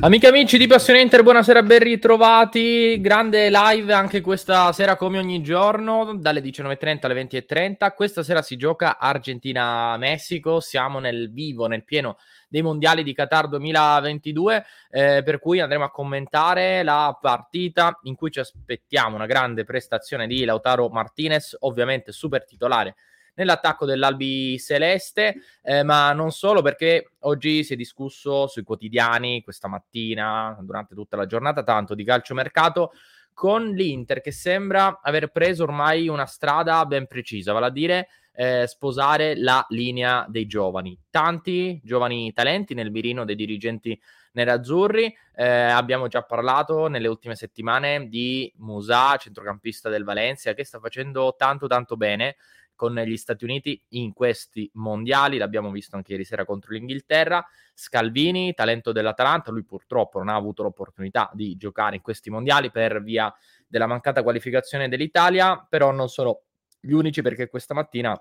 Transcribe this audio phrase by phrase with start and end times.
[0.00, 3.00] Amiche amici di Passione Inter, buonasera, ben ritrovati.
[3.00, 7.94] Grande live anche questa sera come ogni giorno, dalle 19.30 alle 20.30.
[7.94, 14.64] Questa sera si gioca Argentina-Messico, siamo nel vivo, nel pieno dei mondiali di Qatar 2022,
[14.90, 20.26] eh, per cui andremo a commentare la partita in cui ci aspettiamo una grande prestazione
[20.26, 22.94] di Lautaro Martinez, ovviamente super titolare
[23.38, 29.68] nell'attacco dell'Albi Celeste, eh, ma non solo perché oggi si è discusso sui quotidiani questa
[29.68, 32.92] mattina, durante tutta la giornata, tanto di calciomercato
[33.32, 38.66] con l'Inter che sembra aver preso ormai una strada ben precisa, vale a dire eh,
[38.66, 40.98] sposare la linea dei giovani.
[41.08, 43.98] Tanti giovani talenti nel mirino dei dirigenti
[44.32, 45.16] nerazzurri.
[45.34, 51.34] Eh, abbiamo già parlato nelle ultime settimane di Musa, centrocampista del Valencia, che sta facendo
[51.38, 52.36] tanto tanto bene
[52.78, 57.44] con gli Stati Uniti in questi mondiali, l'abbiamo visto anche ieri sera contro l'Inghilterra.
[57.74, 63.02] Scalvini, talento dell'Atalanta, lui purtroppo non ha avuto l'opportunità di giocare in questi mondiali per
[63.02, 63.34] via
[63.66, 66.42] della mancata qualificazione dell'Italia, però non sono
[66.78, 68.16] gli unici perché questa mattina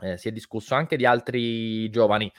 [0.00, 2.32] eh, si è discusso anche di altri giovani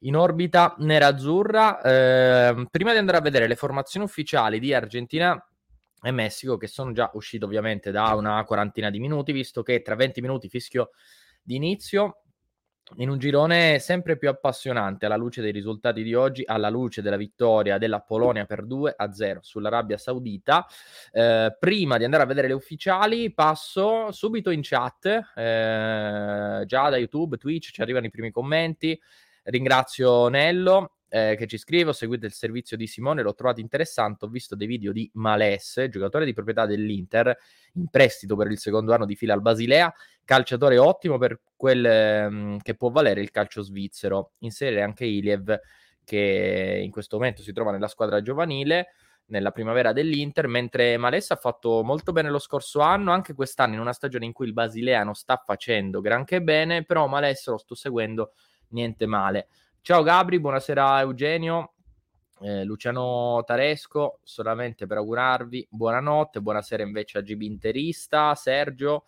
[0.00, 1.80] in orbita nerazzurra.
[1.80, 5.42] Eh, prima di andare a vedere le formazioni ufficiali di Argentina
[6.02, 9.94] e Messico che sono già usciti ovviamente da una quarantina di minuti, visto che tra
[9.94, 10.90] 20 minuti fischio
[11.42, 12.22] di inizio
[12.96, 17.16] in un girone sempre più appassionante alla luce dei risultati di oggi, alla luce della
[17.16, 20.66] vittoria della Polonia per 2 a 0 sull'Arabia Saudita.
[21.12, 26.96] Eh, prima di andare a vedere le ufficiali, passo subito in chat, eh, già da
[26.96, 29.00] YouTube, Twitch ci arrivano i primi commenti.
[29.44, 34.24] Ringrazio Nello eh, che ci scrive, ho seguito il servizio di Simone, l'ho trovato interessante,
[34.24, 37.36] ho visto dei video di Males, giocatore di proprietà dell'Inter,
[37.74, 39.92] in prestito per il secondo anno di fila al Basilea,
[40.24, 44.32] calciatore ottimo per quel ehm, che può valere il calcio svizzero.
[44.38, 45.58] Inserire anche Iliev,
[46.04, 48.90] che in questo momento si trova nella squadra giovanile,
[49.26, 53.80] nella primavera dell'Inter, mentre Males ha fatto molto bene lo scorso anno, anche quest'anno in
[53.80, 57.74] una stagione in cui il Basilea non sta facendo granché bene, però Males lo sto
[57.74, 58.32] seguendo
[58.68, 59.48] niente male.
[59.82, 61.72] Ciao Gabri, buonasera Eugenio,
[62.42, 69.06] eh, Luciano Taresco, solamente per augurarvi buonanotte, buonasera invece a GB Interista, Sergio.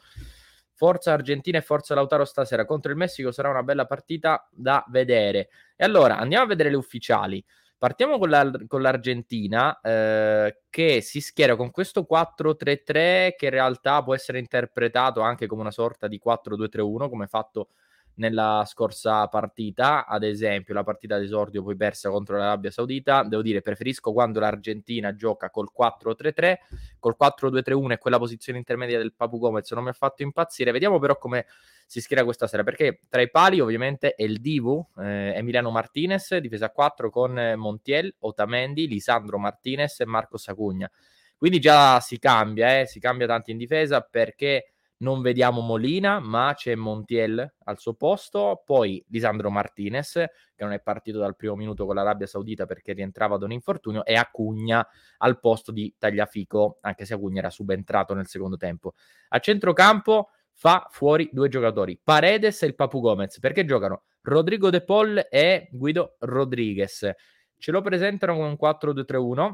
[0.73, 5.51] Forza Argentina e forza Lautaro stasera contro il Messico sarà una bella partita da vedere.
[5.77, 7.45] E allora andiamo a vedere le ufficiali.
[7.77, 14.03] Partiamo con, la, con l'Argentina eh, che si schiera con questo 4-3-3 che in realtà
[14.03, 17.69] può essere interpretato anche come una sorta di 4-2-3-1 come fatto
[18.15, 23.63] nella scorsa partita, ad esempio la partita d'esordio poi persa contro l'Arabia Saudita, devo dire
[23.63, 26.55] preferisco quando l'Argentina gioca col 4-3-3,
[26.99, 30.99] col 4-2-3-1 e quella posizione intermedia del Papu Gomez non mi ha fatto impazzire, vediamo
[30.99, 31.47] però come
[31.87, 36.37] si schiera questa sera, perché tra i pali ovviamente è il Divu, eh, Emiliano Martinez,
[36.37, 40.91] difesa 4 con Montiel, Otamendi, Lisandro Martinez e Marco Sacugna.
[41.37, 44.72] Quindi già si cambia, eh, si cambia tanto in difesa perché
[45.03, 50.81] non vediamo Molina, ma c'è Montiel al suo posto, poi Lisandro Martinez, che non è
[50.81, 54.87] partito dal primo minuto con l'Arabia Saudita perché rientrava da un infortunio, e Acugna
[55.19, 58.95] al posto di Tagliafico, anche se Acugna era subentrato nel secondo tempo.
[59.29, 64.83] A centrocampo fa fuori due giocatori, Paredes e il Papu Gomez, perché giocano Rodrigo De
[64.83, 67.11] Paul e Guido Rodriguez.
[67.59, 69.53] Ce lo presentano con un 4-2-3-1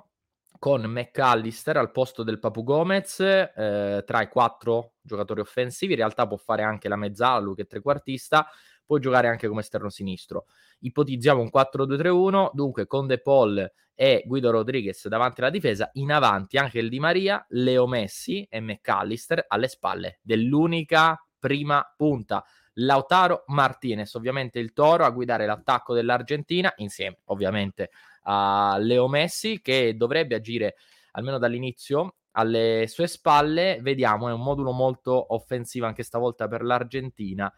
[0.58, 5.92] con McAllister al posto del Papu Gomez eh, tra i quattro giocatori offensivi.
[5.92, 8.48] In realtà può fare anche la mezzala, lui che è trequartista,
[8.84, 10.46] può giocare anche come esterno sinistro.
[10.80, 16.56] Ipotizziamo un 4-2-3-1, dunque con De Paul e Guido Rodriguez davanti alla difesa, in avanti
[16.56, 22.44] anche il Di Maria, Leo Messi e McAllister alle spalle dell'unica prima punta.
[22.80, 27.90] Lautaro Martinez, ovviamente il toro a guidare l'attacco dell'Argentina, insieme ovviamente
[28.30, 30.76] a Leo Messi che dovrebbe agire
[31.12, 33.78] almeno dall'inizio alle sue spalle.
[33.80, 37.52] Vediamo, è un modulo molto offensivo anche stavolta per l'Argentina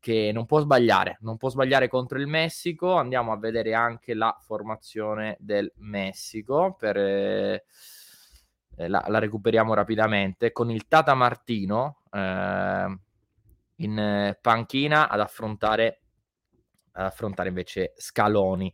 [0.00, 2.94] che non può sbagliare, non può sbagliare contro il Messico.
[2.94, 7.64] Andiamo a vedere anche la formazione del Messico per eh,
[8.74, 12.98] la, la, recuperiamo rapidamente con il Tata Martino eh,
[13.76, 16.00] in panchina ad affrontare,
[16.92, 18.72] ad affrontare invece Scaloni.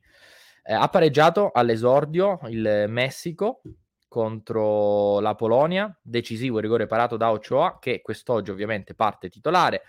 [0.67, 3.61] Eh, ha pareggiato all'esordio il Messico
[4.09, 9.83] contro la Polonia, decisivo il rigore parato da Ochoa, che quest'oggi ovviamente parte titolare.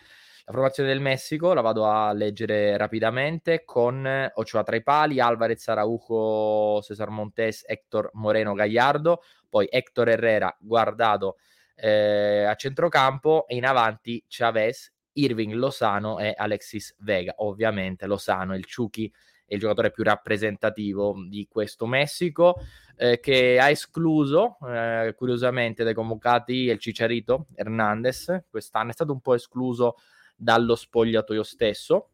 [0.44, 5.66] La formazione del Messico la vado a leggere rapidamente con Ochoa tra i pali, Alvarez,
[5.70, 11.38] Araujo, Cesar Montes, Hector Moreno, Gallardo, poi Hector Herrera, Guardado
[11.76, 17.36] eh, a centrocampo e in avanti Chavez, Irving Lozano e Alexis Vega.
[17.38, 19.10] Ovviamente Lozano, il Chucky
[19.46, 22.56] è il giocatore più rappresentativo di questo Messico,
[22.98, 29.22] eh, che ha escluso eh, curiosamente dai convocati il Cicciarito Hernandez, quest'anno è stato un
[29.22, 29.96] po' escluso
[30.36, 32.10] dallo spogliatoio stesso.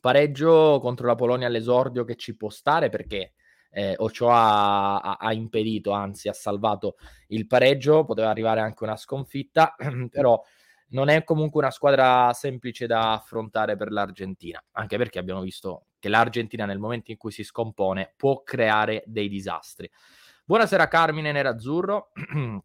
[0.00, 3.32] Pareggio contro la Polonia all'esordio che ci può stare perché
[3.70, 6.96] eh, Ochoa ha, ha, impedito, anzi ha salvato
[7.28, 9.74] il pareggio, poteva arrivare anche una sconfitta,
[10.10, 10.40] però
[10.90, 16.08] non è comunque una squadra semplice da affrontare per l'Argentina, anche perché abbiamo visto che
[16.08, 19.88] l'Argentina nel momento in cui si scompone può creare dei disastri.
[20.44, 22.10] Buonasera Carmine Nerazzurro,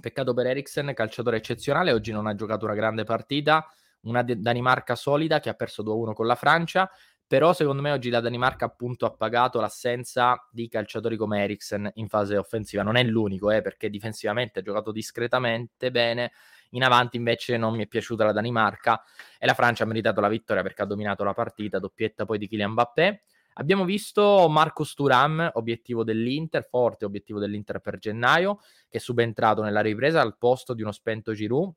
[0.00, 3.66] peccato per Eriksen, calciatore eccezionale, oggi non ha giocato una grande partita,
[4.02, 6.90] una Danimarca solida che ha perso 2-1 con la Francia,
[7.26, 12.08] però secondo me oggi la Danimarca appunto ha pagato l'assenza di calciatori come Eriksen in
[12.08, 16.32] fase offensiva, non è l'unico eh, perché difensivamente ha giocato discretamente bene,
[16.72, 19.02] in avanti invece non mi è piaciuta la Danimarca
[19.38, 22.48] e la Francia ha meritato la vittoria perché ha dominato la partita, doppietta poi di
[22.48, 23.22] Kylian Mbappé.
[23.54, 29.82] Abbiamo visto Marcos Turam, obiettivo dell'Inter, forte obiettivo dell'Inter per gennaio, che è subentrato nella
[29.82, 31.74] ripresa al posto di uno spento Giroud.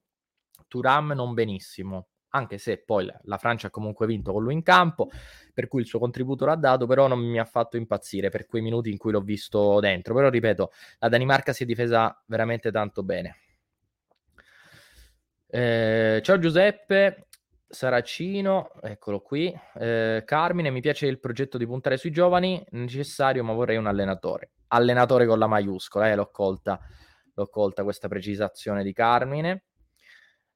[0.69, 5.09] Turam non benissimo, anche se poi la Francia ha comunque vinto con lui in campo,
[5.53, 8.61] per cui il suo contributo l'ha dato, però non mi ha fatto impazzire per quei
[8.61, 10.13] minuti in cui l'ho visto dentro.
[10.13, 13.39] Però ripeto, la Danimarca si è difesa veramente tanto bene.
[15.47, 17.27] Eh, ciao Giuseppe,
[17.67, 19.53] Saracino, eccolo qui.
[19.75, 24.51] Eh, Carmine, mi piace il progetto di puntare sui giovani, necessario, ma vorrei un allenatore.
[24.67, 26.79] Allenatore con la maiuscola, eh, l'ho colta,
[27.33, 29.65] l'ho colta questa precisazione di Carmine.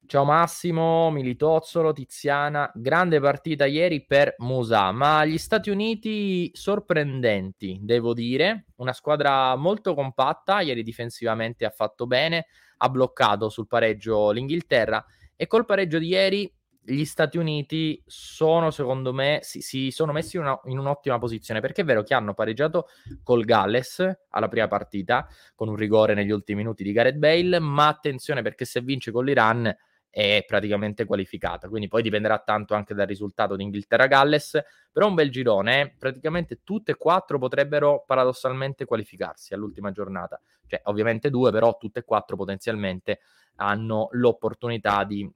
[0.10, 8.16] Ciao Massimo, Militozzolo, Tiziana, grande partita ieri per Musa, ma gli Stati Uniti sorprendenti, devo
[8.16, 12.48] dire, una squadra molto compatta, ieri difensivamente ha fatto bene,
[12.78, 16.52] ha bloccato sul pareggio l'Inghilterra e col pareggio di ieri
[16.82, 21.62] gli Stati Uniti sono, secondo me, si, si sono messi in, una, in, un'ottima posizione
[21.62, 22.88] perché è vero che hanno pareggiato
[23.22, 27.86] col Galles alla prima partita con un rigore negli ultimi minuti di Gareth Bale, ma
[27.90, 29.72] attenzione perché se vince con l'Iran
[30.10, 34.60] è praticamente qualificata, quindi poi dipenderà tanto anche dal risultato di Inghilterra-Galles,
[34.92, 35.96] però un bel girone, eh?
[35.98, 42.04] praticamente tutte e quattro potrebbero paradossalmente qualificarsi all'ultima giornata, cioè ovviamente due, però tutte e
[42.04, 43.20] quattro potenzialmente
[43.56, 45.30] hanno l'opportunità di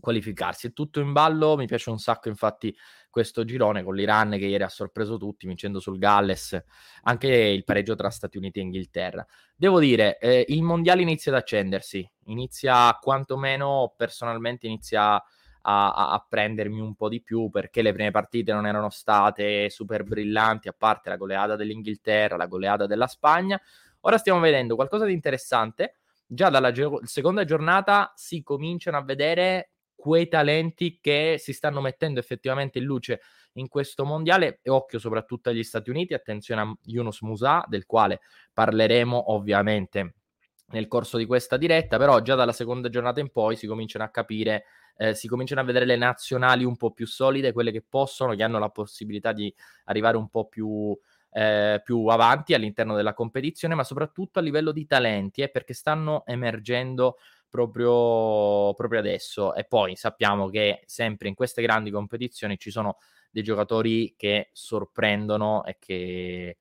[0.00, 0.68] qualificarsi.
[0.68, 2.74] È tutto in ballo, mi piace un sacco infatti
[3.16, 6.62] questo girone con l'Iran che ieri ha sorpreso tutti vincendo sul Galles,
[7.04, 9.26] anche il pareggio tra Stati Uniti e Inghilterra.
[9.56, 15.22] Devo dire, eh, il mondiale inizia ad accendersi, inizia quantomeno personalmente inizia a,
[15.62, 20.68] a, prendermi un po' di più perché le prime partite non erano state super brillanti,
[20.68, 23.58] a parte la goleada dell'Inghilterra, la goleada della Spagna.
[24.00, 26.00] Ora stiamo vedendo qualcosa di interessante.
[26.26, 29.70] Già dalla ge- seconda giornata si cominciano a vedere
[30.06, 33.20] quei talenti che si stanno mettendo effettivamente in luce
[33.54, 34.60] in questo mondiale.
[34.62, 38.20] E occhio soprattutto agli Stati Uniti, attenzione a Yunus Musa del quale
[38.52, 40.14] parleremo ovviamente
[40.68, 44.08] nel corso di questa diretta, però già dalla seconda giornata in poi si cominciano a
[44.08, 44.64] capire
[44.96, 48.42] eh, si cominciano a vedere le nazionali un po' più solide, quelle che possono, che
[48.42, 49.52] hanno la possibilità di
[49.84, 50.96] arrivare un po' più,
[51.32, 56.24] eh, più avanti all'interno della competizione, ma soprattutto a livello di talenti, eh, perché stanno
[56.24, 59.54] emergendo proprio, proprio adesso.
[59.54, 62.98] E poi sappiamo che sempre in queste grandi competizioni ci sono
[63.30, 66.58] dei giocatori che sorprendono e che,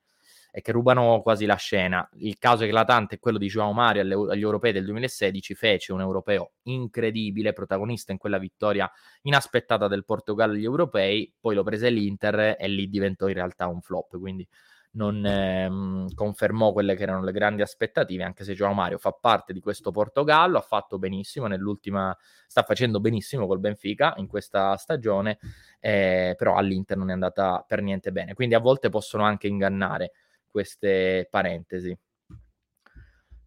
[0.51, 2.07] e che rubano quasi la scena.
[2.19, 6.53] Il caso eclatante è quello di Joao alle, agli europei del 2016, fece un europeo
[6.63, 8.89] incredibile, protagonista in quella vittoria
[9.23, 13.81] inaspettata del Portogallo agli europei, poi lo prese l'Inter e lì diventò in realtà un
[13.81, 14.47] flop, quindi
[14.95, 19.53] non ehm, confermò quelle che erano le grandi aspettative, anche se Joao Mario fa parte
[19.53, 22.15] di questo Portogallo, ha fatto benissimo nell'ultima,
[22.47, 25.37] sta facendo benissimo col Benfica in questa stagione,
[25.79, 30.11] eh, però all'Inter non è andata per niente bene, quindi a volte possono anche ingannare
[30.49, 31.97] queste parentesi.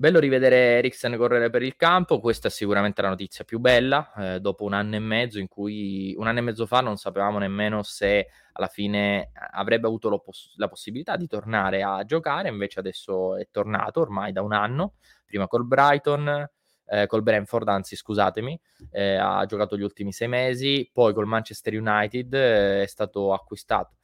[0.00, 4.38] Bello rivedere Eriksen correre per il campo, questa è sicuramente la notizia più bella, eh,
[4.38, 7.82] dopo un anno e mezzo in cui un anno e mezzo fa non sapevamo nemmeno
[7.82, 13.48] se alla fine avrebbe avuto poss- la possibilità di tornare a giocare, invece adesso è
[13.50, 14.94] tornato ormai da un anno,
[15.26, 16.48] prima col Brighton,
[16.86, 18.60] eh, col Brentford, anzi scusatemi,
[18.92, 23.97] eh, ha giocato gli ultimi sei mesi, poi col Manchester United eh, è stato acquistato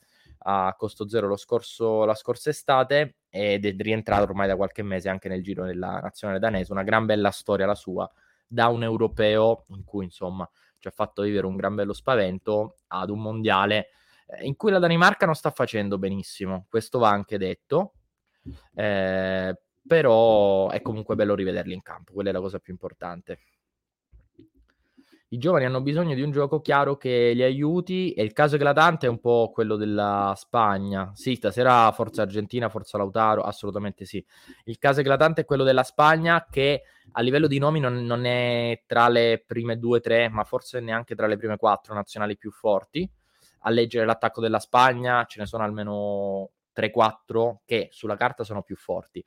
[0.46, 5.28] a costo zero scorso, la scorsa estate ed è rientrato ormai da qualche mese anche
[5.28, 6.72] nel giro della nazionale danese.
[6.72, 8.10] Una gran bella storia la sua,
[8.46, 10.48] da un europeo in cui insomma
[10.78, 13.88] ci ha fatto vivere un gran bello spavento ad un mondiale
[14.26, 17.94] eh, in cui la Danimarca non sta facendo benissimo, questo va anche detto,
[18.74, 23.38] eh, però è comunque bello rivederli in campo, quella è la cosa più importante.
[25.28, 29.07] I giovani hanno bisogno di un gioco chiaro che li aiuti e il caso eclatante
[29.07, 31.11] è un po' quello della Spagna.
[31.14, 34.25] Sì, stasera forza Argentina, forza Lautaro, assolutamente sì.
[34.64, 38.83] Il caso eclatante è quello della Spagna che a livello di nomi non, non è
[38.87, 43.11] tra le prime due, tre, ma forse neanche tra le prime quattro nazionali più forti.
[43.61, 48.76] A leggere l'attacco della Spagna ce ne sono almeno 3-4 che sulla carta sono più
[48.76, 49.25] forti.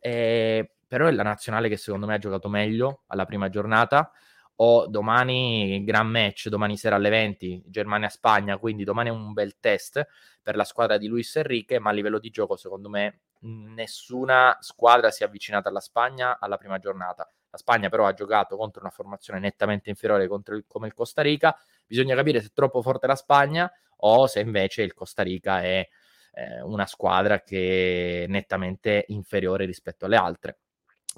[0.00, 4.10] Eh, però è la nazionale che secondo me ha giocato meglio alla prima giornata
[4.56, 10.06] o domani gran match, domani sera alle 20, Germania-Spagna, quindi domani è un bel test
[10.42, 15.10] per la squadra di Luis Enrique, ma a livello di gioco secondo me nessuna squadra
[15.10, 17.30] si è avvicinata alla Spagna alla prima giornata.
[17.50, 21.56] La Spagna però ha giocato contro una formazione nettamente inferiore il, come il Costa Rica,
[21.86, 25.88] bisogna capire se è troppo forte la Spagna o se invece il Costa Rica è
[26.32, 30.58] eh, una squadra che è nettamente inferiore rispetto alle altre.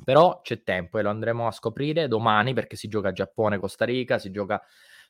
[0.04, 4.30] Però c'è tempo e lo andremo a scoprire domani perché si gioca Giappone-Costa Rica, si
[4.30, 4.62] gioca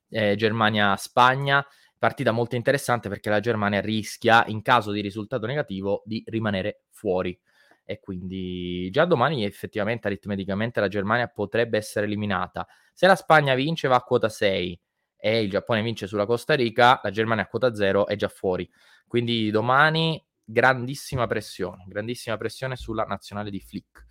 [0.08, 1.66] eh, Germania-Spagna.
[1.98, 7.38] Partita molto interessante perché la Germania rischia, in caso di risultato negativo, di rimanere fuori.
[7.84, 12.66] E quindi già domani effettivamente aritmeticamente la Germania potrebbe essere eliminata.
[12.92, 14.80] Se la Spagna vince va a quota 6
[15.16, 18.68] e il Giappone vince sulla Costa Rica, la Germania a quota 0 è già fuori.
[19.06, 24.05] Quindi domani grandissima pressione, grandissima pressione sulla nazionale di Flick.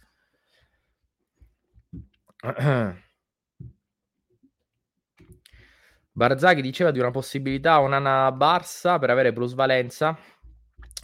[6.12, 10.18] Barzaghi diceva di una possibilità Onana Barça per avere plusvalenza.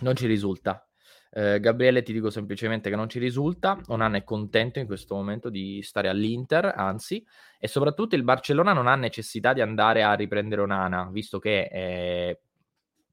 [0.02, 0.86] Non ci risulta.
[1.34, 3.80] Eh, Gabriele, ti dico semplicemente che non ci risulta.
[3.88, 7.26] Onana è contento in questo momento di stare all'Inter, anzi,
[7.60, 12.42] e soprattutto il Barcellona non ha necessità di andare a riprendere Onana, visto che eh,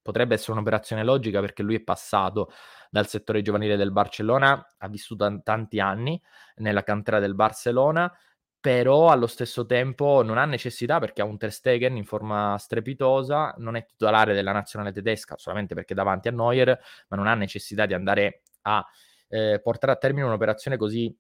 [0.08, 2.50] potrebbe essere un'operazione logica perché lui è passato
[2.88, 6.18] dal settore giovanile del Barcellona, ha vissuto tanti anni
[6.56, 8.10] nella cantera del Barcellona,
[8.58, 13.54] però allo stesso tempo non ha necessità perché ha un Ter Stegen in forma strepitosa,
[13.58, 17.34] non è titolare della nazionale tedesca solamente perché è davanti a Neuer, ma non ha
[17.34, 18.82] necessità di andare a
[19.28, 21.14] eh, portare a termine un'operazione così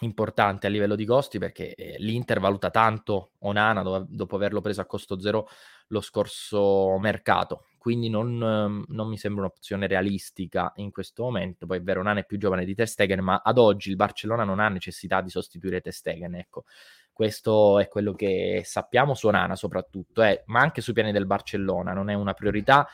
[0.00, 4.82] importante a livello di costi perché eh, l'Inter valuta tanto Onana do- dopo averlo preso
[4.82, 5.48] a costo zero
[5.88, 11.66] lo scorso mercato quindi non, ehm, non, mi sembra un'opzione realistica in questo momento.
[11.66, 14.42] Poi è vero, Nana è più giovane di Ter Stegen, ma ad oggi il Barcellona
[14.42, 16.64] non ha necessità di sostituire Ter Stegen, ecco.
[17.12, 21.92] Questo è quello che sappiamo su Nana soprattutto, eh, ma anche sui piani del Barcellona,
[21.92, 22.88] non è una priorità.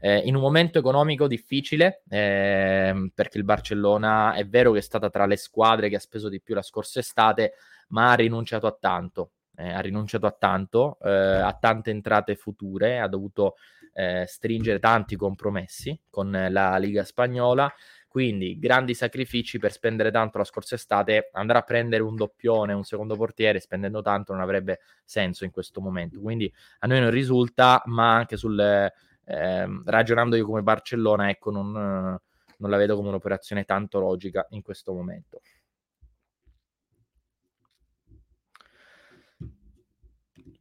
[0.00, 5.10] Eh, in un momento economico difficile, eh, perché il Barcellona è vero che è stata
[5.10, 7.52] tra le squadre che ha speso di più la scorsa estate,
[7.88, 9.32] ma ha rinunciato a tanto.
[9.54, 13.56] Eh, ha rinunciato a tanto, eh, a tante entrate future, ha dovuto
[13.98, 17.68] eh, stringere tanti compromessi con la Liga Spagnola.
[18.06, 22.84] Quindi grandi sacrifici per spendere tanto la scorsa estate, andare a prendere un doppione, un
[22.84, 26.20] secondo portiere spendendo tanto non avrebbe senso in questo momento.
[26.20, 31.72] Quindi a noi non risulta, ma anche sul eh, ragionando io come Barcellona, ecco, non,
[31.72, 35.40] non la vedo come un'operazione tanto logica in questo momento.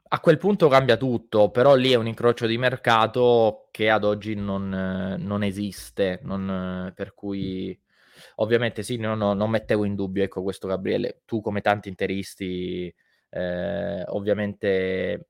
[0.10, 4.36] A quel punto cambia tutto, però lì è un incrocio di mercato che ad oggi
[4.36, 7.78] non, non esiste, non, per cui
[8.36, 12.94] ovviamente sì, no, no, non mettevo in dubbio ecco, questo Gabriele, tu come tanti interisti
[13.30, 15.28] eh, ovviamente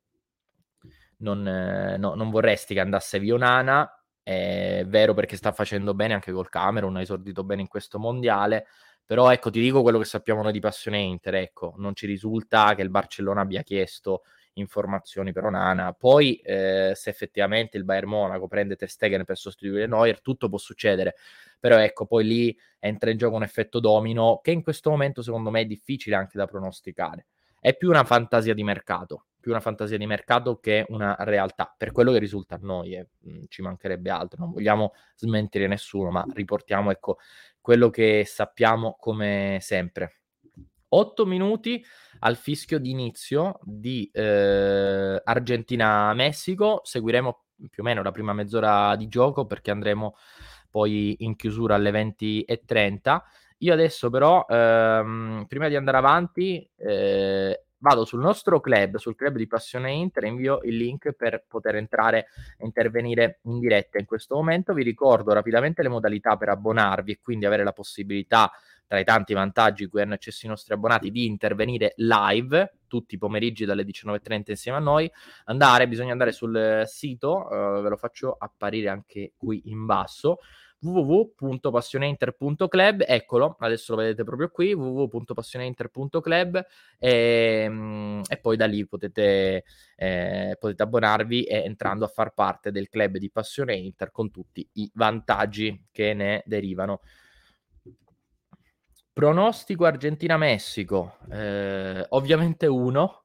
[1.17, 3.91] non, no, non, vorresti che andasse via Nana,
[4.21, 8.67] è vero perché sta facendo bene anche col Camerun, ha esordito bene in questo mondiale,
[9.05, 12.75] però ecco ti dico quello che sappiamo noi di passione Inter, ecco, non ci risulta
[12.75, 14.23] che il Barcellona abbia chiesto
[14.59, 15.93] informazioni per Onana.
[15.93, 20.57] Poi, eh, se effettivamente il Bayern Monaco prende Ter Stegen per sostituire Neuer, tutto può
[20.57, 21.15] succedere.
[21.59, 25.49] Però ecco, poi lì entra in gioco un effetto domino che in questo momento secondo
[25.49, 27.27] me è difficile anche da pronosticare.
[27.59, 31.91] È più una fantasia di mercato, più una fantasia di mercato che una realtà, per
[31.91, 36.23] quello che risulta a noi, e eh, ci mancherebbe altro, non vogliamo smentire nessuno, ma
[36.33, 37.17] riportiamo ecco
[37.59, 40.19] quello che sappiamo come sempre.
[40.89, 41.83] 8 minuti
[42.19, 46.81] al fischio di inizio di eh, Argentina-Messico.
[46.83, 50.15] Seguiremo più o meno la prima mezz'ora di gioco perché andremo
[50.69, 53.19] poi in chiusura alle 20.30.
[53.59, 59.35] Io adesso però, ehm, prima di andare avanti, eh, vado sul nostro club, sul club
[59.35, 62.27] di Passione Inter, invio il link per poter entrare
[62.57, 64.73] e intervenire in diretta in questo momento.
[64.73, 68.51] Vi ricordo rapidamente le modalità per abbonarvi e quindi avere la possibilità
[68.87, 73.17] tra i tanti vantaggi cui hanno accesso i nostri abbonati, di intervenire live tutti i
[73.17, 75.11] pomeriggi dalle 19.30 insieme a noi.
[75.45, 80.39] Andare, bisogna andare sul sito, uh, ve lo faccio apparire anche qui in basso
[80.79, 86.65] www.passioneinter.club, eccolo, adesso lo vedete proprio qui, www.passioneinter.club
[86.99, 89.63] e, ehm, e poi da lì potete,
[89.95, 94.67] eh, potete abbonarvi e entrando a far parte del club di Passione Inter con tutti
[94.73, 97.01] i vantaggi che ne derivano.
[99.17, 103.23] Pronostico Argentina-Messico, eh, ovviamente uno,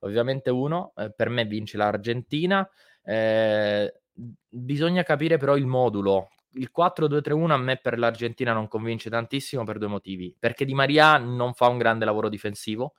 [0.00, 2.68] ovviamente uno, eh, per me vince l'Argentina,
[3.02, 9.64] eh, bisogna capire però il modulo, il 4-2-3-1 a me per l'Argentina non convince tantissimo
[9.64, 12.92] per due motivi, perché Di Maria non fa un grande lavoro difensivo,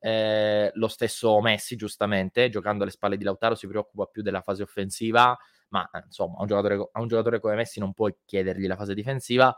[0.00, 4.64] eh, lo stesso Messi giustamente, giocando alle spalle di Lautaro si preoccupa più della fase
[4.64, 5.38] offensiva,
[5.68, 8.92] ma insomma a un giocatore, a un giocatore come Messi non puoi chiedergli la fase
[8.92, 9.56] difensiva,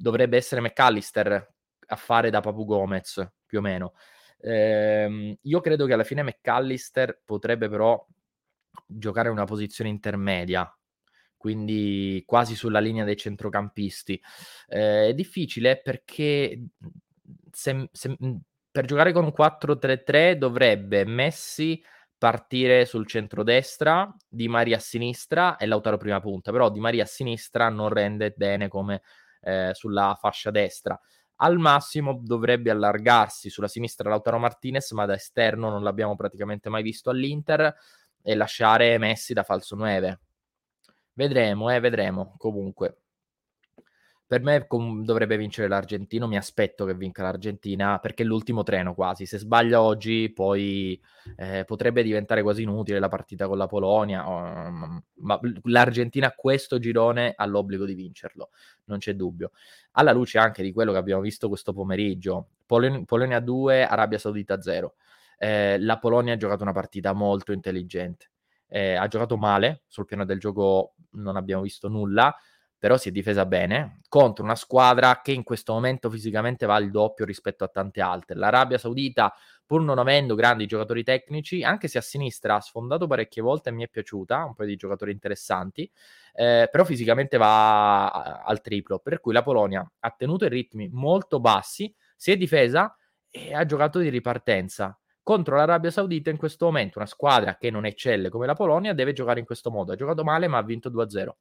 [0.00, 1.52] dovrebbe essere McAllister
[1.86, 3.92] a fare da Papu Gomez, più o meno.
[4.38, 8.04] Eh, io credo che alla fine McAllister potrebbe però
[8.86, 10.72] giocare una posizione intermedia,
[11.36, 14.20] quindi quasi sulla linea dei centrocampisti.
[14.68, 16.62] Eh, è difficile perché
[17.50, 18.16] se, se,
[18.70, 21.82] per giocare con 4-3-3 dovrebbe Messi
[22.16, 27.06] partire sul centro-destra, Di Maria a sinistra e Lautaro prima punta, però Di Maria a
[27.06, 29.02] sinistra non rende bene come
[29.40, 30.98] eh, sulla fascia destra.
[31.42, 36.82] Al massimo dovrebbe allargarsi sulla sinistra Lautaro Martinez, ma da esterno non l'abbiamo praticamente mai
[36.82, 37.74] visto all'Inter,
[38.22, 40.20] e lasciare Messi da falso 9.
[41.14, 42.34] Vedremo, eh, vedremo.
[42.36, 42.98] Comunque,
[44.30, 46.28] per me com- dovrebbe vincere l'Argentino.
[46.28, 49.26] Mi aspetto che vinca l'Argentina perché è l'ultimo treno quasi.
[49.26, 51.02] Se sbaglia oggi, poi
[51.34, 54.24] eh, potrebbe diventare quasi inutile la partita con la Polonia.
[54.28, 58.50] Um, ma l'Argentina a questo girone ha l'obbligo di vincerlo,
[58.84, 59.50] non c'è dubbio.
[59.94, 64.62] Alla luce anche di quello che abbiamo visto questo pomeriggio: Pol- Polonia 2, Arabia Saudita
[64.62, 64.94] 0.
[65.38, 68.30] Eh, la Polonia ha giocato una partita molto intelligente.
[68.68, 72.32] Eh, ha giocato male sul piano del gioco, non abbiamo visto nulla
[72.80, 76.90] però si è difesa bene contro una squadra che in questo momento fisicamente va il
[76.90, 78.36] doppio rispetto a tante altre.
[78.36, 79.34] L'Arabia Saudita,
[79.66, 83.72] pur non avendo grandi giocatori tecnici, anche se a sinistra ha sfondato parecchie volte e
[83.72, 85.88] mi è piaciuta, un paio di giocatori interessanti,
[86.32, 91.38] eh, però fisicamente va al triplo, per cui la Polonia ha tenuto i ritmi molto
[91.38, 92.96] bassi, si è difesa
[93.28, 94.98] e ha giocato di ripartenza.
[95.22, 99.12] Contro l'Arabia Saudita in questo momento, una squadra che non eccelle come la Polonia, deve
[99.12, 99.92] giocare in questo modo.
[99.92, 101.36] Ha giocato male ma ha vinto 2-0.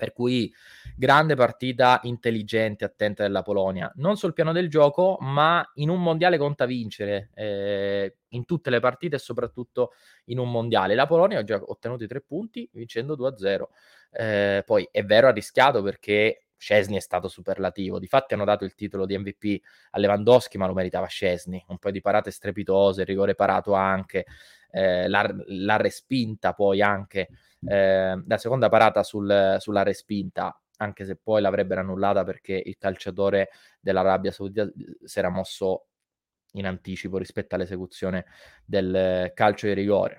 [0.00, 0.50] Per cui
[0.96, 6.38] grande partita intelligente, attenta della Polonia, non sul piano del gioco, ma in un mondiale
[6.38, 9.92] conta vincere eh, in tutte le partite e soprattutto
[10.26, 10.94] in un mondiale.
[10.94, 13.64] La Polonia ha già ottenuto i tre punti vincendo 2-0.
[14.12, 17.98] Eh, poi è vero, ha rischiato perché Scesni è stato superlativo.
[17.98, 21.64] Difatti hanno dato il titolo di MVP a Lewandowski, ma lo meritava Scesni.
[21.68, 24.26] Un po' di parate strepitose, il rigore parato anche,
[24.70, 27.28] eh, l'ha, l'ha respinta poi anche
[27.66, 33.48] eh, la seconda parata sul, sulla respinta, anche se poi l'avrebbero annullata perché il calciatore
[33.80, 35.86] dell'Arabia Saudita eh, si era mosso
[36.54, 38.26] in anticipo rispetto all'esecuzione
[38.66, 40.16] del calcio di rigore,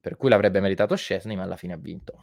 [0.00, 2.22] per cui l'avrebbe meritato Scesni, ma alla fine ha vinto.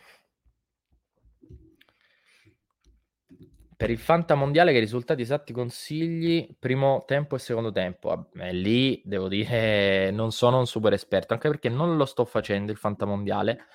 [3.81, 8.29] Per il Fanta Mondiale che risultati esatti consigli primo tempo e secondo tempo?
[8.35, 12.71] Eh, lì devo dire non sono un super esperto, anche perché non lo sto facendo
[12.71, 13.65] il Fanta Mondiale,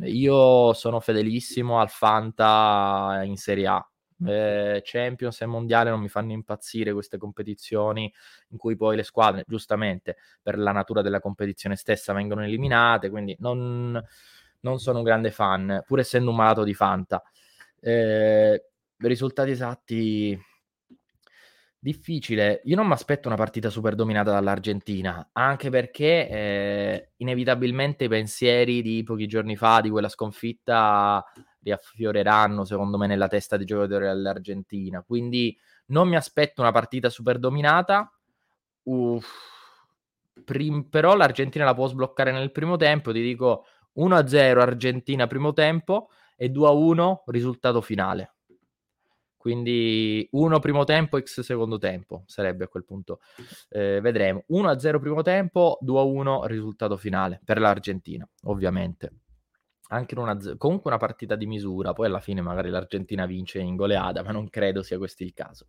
[0.00, 3.90] io sono fedelissimo al Fanta in Serie A.
[4.26, 8.12] Eh, Champions e Mondiale non mi fanno impazzire queste competizioni
[8.48, 13.08] in cui poi le squadre, giustamente per la natura della competizione stessa, vengono eliminate.
[13.08, 13.98] Quindi non,
[14.60, 17.22] non sono un grande fan, pur essendo un malato di Fanta.
[17.80, 18.67] Eh,
[18.98, 20.38] risultati esatti
[21.80, 22.60] Difficile.
[22.64, 28.82] Io non mi aspetto una partita super dominata dall'Argentina, anche perché eh, inevitabilmente i pensieri
[28.82, 31.24] di pochi giorni fa, di quella sconfitta,
[31.62, 35.02] riaffioreranno secondo me nella testa dei giocatori dell'Argentina.
[35.02, 35.56] Quindi
[35.86, 38.12] non mi aspetto una partita super dominata.
[38.84, 39.26] Uff.
[40.44, 43.12] Prim- però l'Argentina la può sbloccare nel primo tempo.
[43.12, 48.32] Ti dico 1-0 Argentina primo tempo e 2-1 risultato finale.
[49.38, 53.20] Quindi 1 primo tempo, X secondo tempo sarebbe a quel punto.
[53.70, 54.44] Eh, vedremo.
[54.50, 59.12] 1-0 primo tempo, 2-1 risultato finale per l'Argentina, ovviamente.
[59.90, 64.22] Anche una, comunque una partita di misura, poi alla fine magari l'Argentina vince in goleada,
[64.22, 65.68] ma non credo sia questo il caso.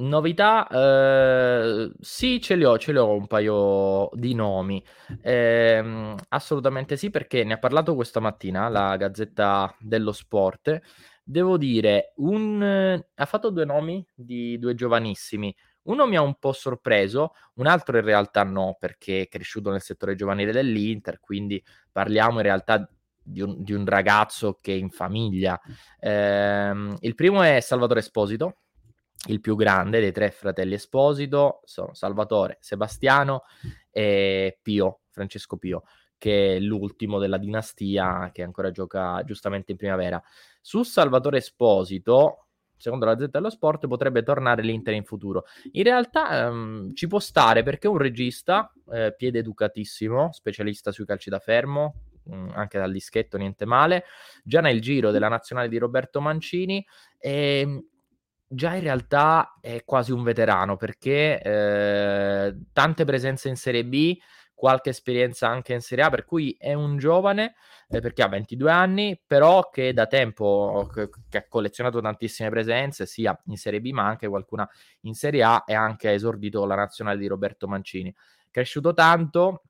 [0.00, 4.82] Novità, eh, sì, ce le ho, ce le ho un paio di nomi.
[5.20, 10.80] Eh, assolutamente sì, perché ne ha parlato questa mattina la Gazzetta dello Sport.
[11.24, 15.54] Devo dire, un, ha fatto due nomi di due giovanissimi.
[15.82, 19.80] Uno mi ha un po' sorpreso, un altro in realtà no, perché è cresciuto nel
[19.80, 22.88] settore giovanile dell'Inter, quindi parliamo in realtà
[23.20, 25.60] di, un, di un, ragazzo che è in famiglia.
[25.98, 28.58] Eh, il primo è Salvatore Esposito,
[29.26, 33.42] il più grande dei tre fratelli Esposito, sono Salvatore, Sebastiano
[33.90, 35.82] e Pio, Francesco Pio,
[36.16, 40.22] che è l'ultimo della dinastia che ancora gioca giustamente in primavera.
[40.60, 45.44] Su Salvatore Esposito, secondo la Z dello Sport, potrebbe tornare l'Inter in futuro.
[45.72, 51.04] In realtà ehm, ci può stare perché è un regista, eh, piede educatissimo, specialista sui
[51.04, 54.04] calci da fermo, mh, mm, anche dal dischetto niente male,
[54.44, 56.86] già nel giro della nazionale di Roberto Mancini
[57.18, 57.84] e ehm,
[58.48, 64.16] già in realtà è quasi un veterano perché eh, tante presenze in Serie B,
[64.54, 67.54] qualche esperienza anche in Serie A, per cui è un giovane
[67.88, 73.06] eh, perché ha 22 anni, però che da tempo che, che, ha collezionato tantissime presenze
[73.06, 74.68] sia in Serie B ma anche qualcuna
[75.02, 78.12] in Serie A e anche ha esordito la nazionale di Roberto Mancini.
[78.50, 79.62] Cresciuto tanto,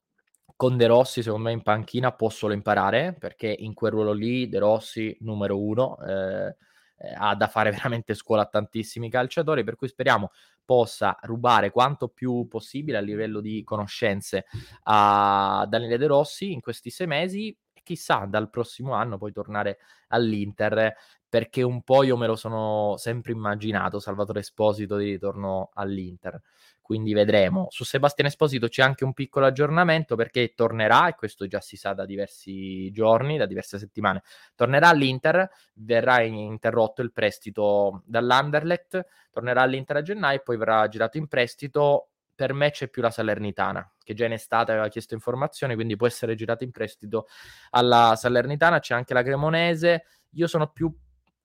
[0.57, 4.49] con De Rossi, secondo me, in panchina può solo imparare perché in quel ruolo lì
[4.49, 6.57] De Rossi, numero uno, eh,
[6.99, 10.31] eh, ha da fare veramente scuola a tantissimi calciatori, per cui speriamo
[10.65, 14.45] possa rubare quanto più possibile a livello di conoscenze
[14.83, 19.79] a Daniele De Rossi in questi sei mesi e chissà dal prossimo anno poi tornare
[20.09, 20.95] all'Inter
[21.27, 26.39] perché un po' io me lo sono sempre immaginato Salvatore Esposito di ritorno all'Inter
[26.89, 27.67] quindi vedremo.
[27.69, 31.93] Su Sebastiano Esposito c'è anche un piccolo aggiornamento perché tornerà, e questo già si sa
[31.93, 34.23] da diversi giorni, da diverse settimane,
[34.55, 41.19] tornerà all'Inter, verrà interrotto il prestito dall'Anderlecht, tornerà all'Inter a gennaio e poi verrà girato
[41.19, 42.09] in prestito.
[42.35, 46.07] Per me c'è più la Salernitana, che già in estate aveva chiesto informazioni, quindi può
[46.07, 47.27] essere girato in prestito
[47.69, 48.79] alla Salernitana.
[48.79, 50.05] C'è anche la Cremonese.
[50.31, 50.91] Io sono più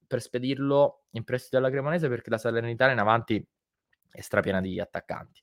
[0.06, 3.46] per spedirlo in prestito alla Cremonese perché la Salernitana in avanti
[4.14, 5.42] è strapiena di attaccanti.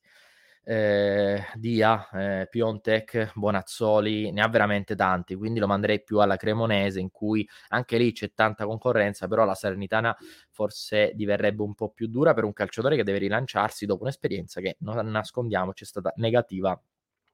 [0.63, 6.99] Eh, Dia, eh, Piontek, Bonazzoli, ne ha veramente tanti, quindi lo manderei più alla Cremonese
[6.99, 10.15] in cui anche lì c'è tanta concorrenza, però la Salernitana
[10.51, 14.75] forse diverrebbe un po' più dura per un calciatore che deve rilanciarsi dopo un'esperienza che
[14.81, 16.79] non nascondiamo c'è stata negativa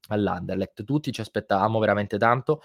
[0.09, 0.83] all'Anderlecht.
[0.85, 2.61] Tutti ci aspettavamo veramente tanto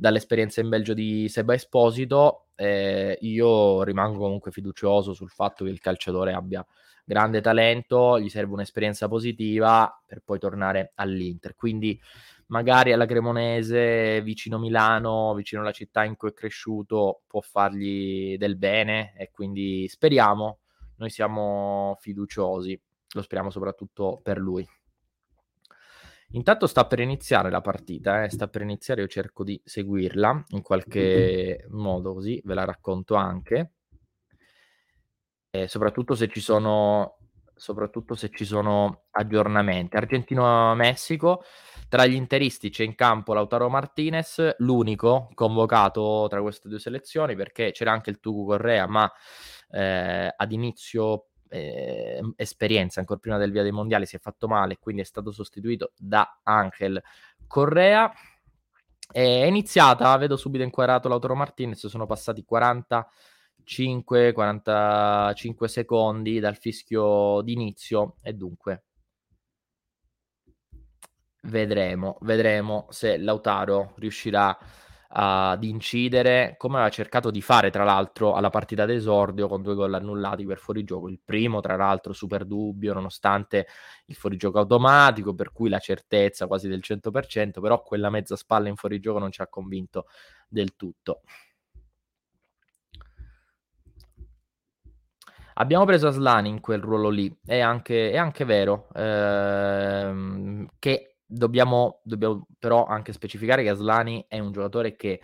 [0.00, 5.80] dall'esperienza in Belgio di Seba Esposito, eh, io rimango comunque fiducioso sul fatto che il
[5.80, 6.64] calciatore abbia
[7.04, 11.56] grande talento, gli serve un'esperienza positiva per poi tornare all'Inter.
[11.56, 12.00] Quindi
[12.46, 18.56] magari alla Cremonese, vicino Milano, vicino alla città in cui è cresciuto, può fargli del
[18.56, 20.60] bene e quindi speriamo,
[20.96, 22.80] noi siamo fiduciosi,
[23.14, 24.64] lo speriamo soprattutto per lui.
[26.32, 28.30] Intanto sta per iniziare la partita, eh?
[28.30, 33.72] sta per iniziare, io cerco di seguirla in qualche modo, così ve la racconto anche
[35.50, 37.14] eh, soprattutto se ci sono
[37.54, 39.96] soprattutto se ci sono aggiornamenti.
[39.96, 41.42] Argentino-Messico,
[41.88, 47.72] tra gli interisti c'è in campo Lautaro Martinez, l'unico convocato tra queste due selezioni perché
[47.72, 49.10] c'era anche il Tugu Correa, ma
[49.72, 54.78] eh, ad inizio eh, esperienza, ancora prima del via dei mondiali, si è fatto male,
[54.78, 57.02] quindi è stato sostituito da Angel
[57.46, 58.12] Correa.
[59.10, 63.08] È iniziata, vedo subito inquadrato Lautaro Martinez, sono passati 40
[63.68, 68.84] 5-45 secondi dal fischio d'inizio e dunque
[71.42, 74.56] vedremo, vedremo se Lautaro riuscirà
[75.10, 79.94] ad incidere come aveva cercato di fare tra l'altro alla partita d'esordio con due gol
[79.94, 81.08] annullati per fuorigioco.
[81.08, 83.66] Il primo tra l'altro super dubbio nonostante
[84.06, 88.76] il fuorigioco automatico per cui la certezza quasi del 100% però quella mezza spalla in
[88.76, 90.06] fuorigioco non ci ha convinto
[90.48, 91.22] del tutto.
[95.60, 102.00] Abbiamo preso Aslani in quel ruolo lì, è anche, è anche vero ehm, che dobbiamo,
[102.02, 105.20] dobbiamo però anche specificare che Aslani è un giocatore che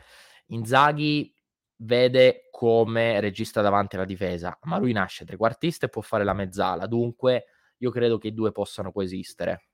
[0.48, 1.34] Inzaghi
[1.76, 6.86] vede come regista davanti alla difesa, ma lui nasce trequartista e può fare la mezzala,
[6.86, 7.46] dunque
[7.78, 9.64] io credo che i due possano coesistere.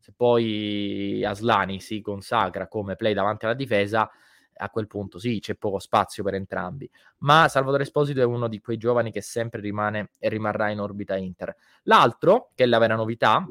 [0.00, 4.10] Se poi Aslani si consacra come play davanti alla difesa,
[4.60, 6.90] a quel punto sì, c'è poco spazio per entrambi.
[7.18, 11.16] Ma Salvatore Esposito è uno di quei giovani che sempre rimane e rimarrà in orbita
[11.16, 11.54] Inter.
[11.84, 13.46] L'altro, che è la vera novità,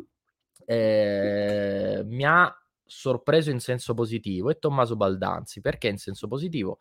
[0.69, 2.53] eh, mi ha
[2.83, 5.61] sorpreso in senso positivo, è Tommaso Baldanzi.
[5.61, 6.79] Perché in senso positivo?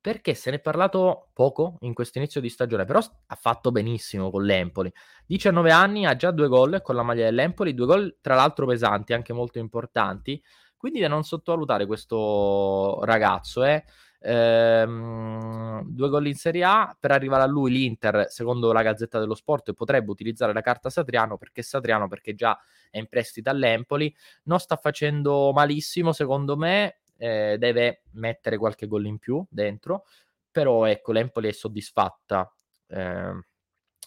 [0.00, 4.30] Perché se ne è parlato poco in questo inizio di stagione, però ha fatto benissimo
[4.30, 4.90] con l'Empoli.
[5.26, 9.12] 19 anni, ha già due gol con la maglia dell'Empoli, due gol tra l'altro pesanti,
[9.12, 10.42] anche molto importanti.
[10.76, 13.84] Quindi da non sottovalutare questo ragazzo, eh.
[14.20, 19.36] Ehm, due gol in Serie A per arrivare a lui l'Inter secondo la Gazzetta dello
[19.36, 22.58] Sport potrebbe utilizzare la carta Satriano perché Satriano perché già
[22.90, 24.12] è in prestito all'Empoli
[24.44, 30.06] non sta facendo malissimo secondo me eh, deve mettere qualche gol in più dentro,
[30.50, 32.50] però ecco, l'Empoli è soddisfatta
[32.86, 33.40] eh,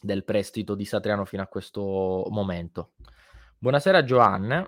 [0.01, 2.93] del prestito di Satriano fino a questo momento.
[3.59, 4.65] Buonasera Giovanni.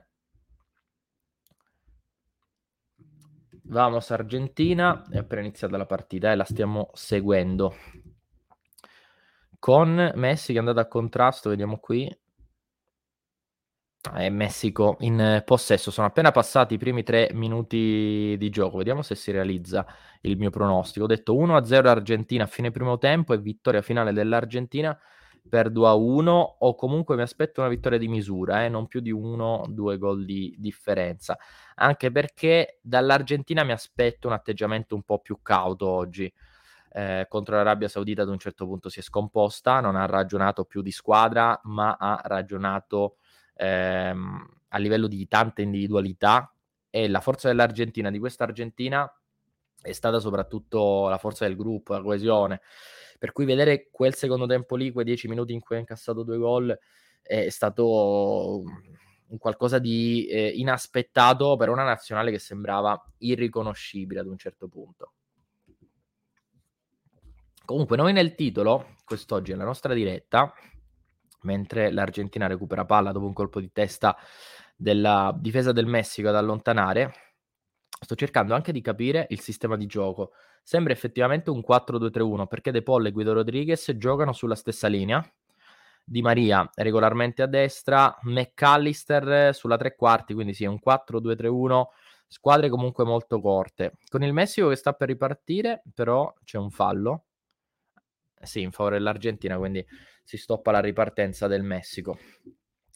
[3.65, 7.75] Vamos Argentina, è appena iniziata la partita e eh, la stiamo seguendo.
[9.57, 12.13] Con Messi che è andato a contrasto, vediamo qui,
[14.15, 15.91] e Messico in possesso.
[15.91, 18.77] Sono appena passati i primi tre minuti di gioco.
[18.77, 19.85] Vediamo se si realizza
[20.21, 21.05] il mio pronostico.
[21.05, 24.97] Ho detto 1-0 Argentina a fine primo tempo e vittoria finale dell'Argentina
[25.47, 28.69] per 2-1 o comunque mi aspetto una vittoria di misura, eh?
[28.69, 31.37] non più di 1-2 gol di differenza.
[31.75, 36.31] Anche perché dall'Argentina mi aspetto un atteggiamento un po' più cauto oggi.
[36.95, 40.81] Eh, contro l'Arabia Saudita ad un certo punto si è scomposta, non ha ragionato più
[40.81, 43.17] di squadra, ma ha ragionato
[43.55, 46.53] ehm, a livello di tante individualità
[46.89, 49.11] e la forza dell'Argentina, di questa Argentina,
[49.81, 52.61] è stata soprattutto la forza del gruppo, la coesione.
[53.23, 56.37] Per cui vedere quel secondo tempo lì, quei dieci minuti in cui ha incassato due
[56.37, 56.77] gol,
[57.21, 58.61] è stato
[59.27, 65.13] un qualcosa di eh, inaspettato per una nazionale che sembrava irriconoscibile ad un certo punto.
[67.63, 70.53] Comunque, noi nel titolo, quest'oggi è la nostra diretta,
[71.43, 74.17] mentre l'Argentina recupera palla dopo un colpo di testa
[74.75, 77.13] della difesa del Messico ad allontanare.
[78.01, 80.33] Sto cercando anche di capire il sistema di gioco.
[80.63, 85.23] Sembra effettivamente un 4-2-3-1 perché De Paul e Guido Rodriguez giocano sulla stessa linea.
[86.05, 91.85] Di Maria regolarmente a destra, McAllister sulla tre quarti, quindi sì, un 4-2-3-1,
[92.27, 93.93] squadre comunque molto corte.
[94.09, 97.25] Con il Messico che sta per ripartire, però c'è un fallo.
[98.41, 99.85] Sì, in favore dell'Argentina, quindi
[100.23, 102.17] si stoppa la ripartenza del Messico.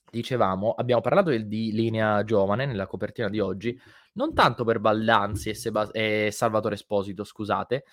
[0.09, 3.79] Dicevamo, abbiamo parlato del, di linea giovane nella copertina di oggi,
[4.13, 7.83] non tanto per Baldanzi e, Seba- e Salvatore Esposito, scusate,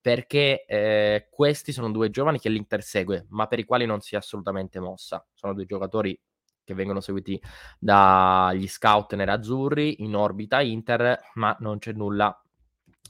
[0.00, 4.14] perché eh, questi sono due giovani che l'Inter segue, ma per i quali non si
[4.14, 5.24] è assolutamente mossa.
[5.32, 6.18] Sono due giocatori
[6.64, 7.40] che vengono seguiti
[7.78, 12.36] dagli scout nerazzurri in orbita Inter, ma non c'è nulla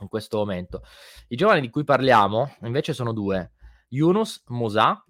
[0.01, 0.83] in questo momento.
[1.29, 3.53] I giovani di cui parliamo invece sono due,
[3.89, 5.05] Yunus Musa,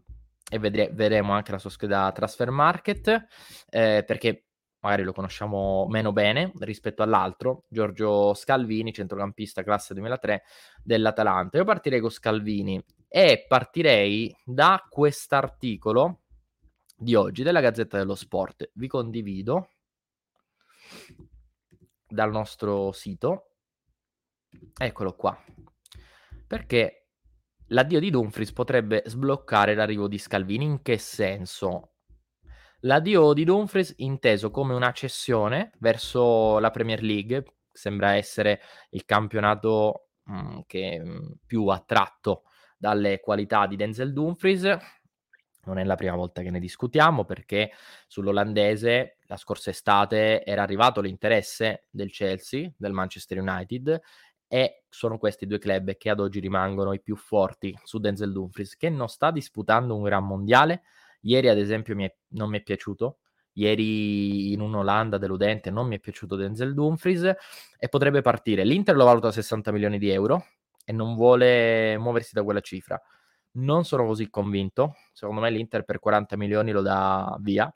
[0.50, 3.26] e vedre- vedremo anche la sua scheda transfer market,
[3.70, 4.46] eh, perché
[4.80, 10.42] magari lo conosciamo meno bene rispetto all'altro, Giorgio Scalvini, centrocampista classe 2003
[10.82, 11.58] dell'Atalanta.
[11.58, 16.22] Io partirei con Scalvini e partirei da quest'articolo
[16.96, 18.70] di oggi della Gazzetta dello Sport.
[18.74, 19.68] Vi condivido
[22.08, 23.54] dal nostro sito.
[24.76, 25.36] Eccolo qua.
[26.46, 27.01] Perché
[27.72, 30.64] l'addio di Dumfries potrebbe sbloccare l'arrivo di Scalvini.
[30.64, 31.90] In che senso?
[32.80, 40.08] L'addio di Dumfries inteso come una cessione verso la Premier League, sembra essere il campionato
[40.24, 42.44] mh, mm, che mh, mm, più attratto
[42.76, 44.76] dalle qualità di Denzel Dumfries.
[45.64, 47.70] Non è la prima volta che ne discutiamo perché
[48.08, 54.00] sull'olandese la scorsa estate era arrivato l'interesse del Chelsea, del Manchester United
[54.52, 58.76] e sono questi due club che ad oggi rimangono i più forti su Denzel Dumfries,
[58.76, 60.82] che non sta disputando un gran mondiale.
[61.22, 63.20] Ieri, ad esempio, mi è, non mi è piaciuto.
[63.54, 67.34] Ieri in un'Olanda deludente non mi è piaciuto Denzel Dumfries
[67.78, 68.62] e potrebbe partire.
[68.62, 70.44] L'Inter lo valuta a 60 milioni di euro
[70.84, 73.00] e non vuole muoversi da quella cifra.
[73.52, 74.96] Non sono così convinto.
[75.14, 77.74] Secondo me l'Inter per 40 milioni lo dà via,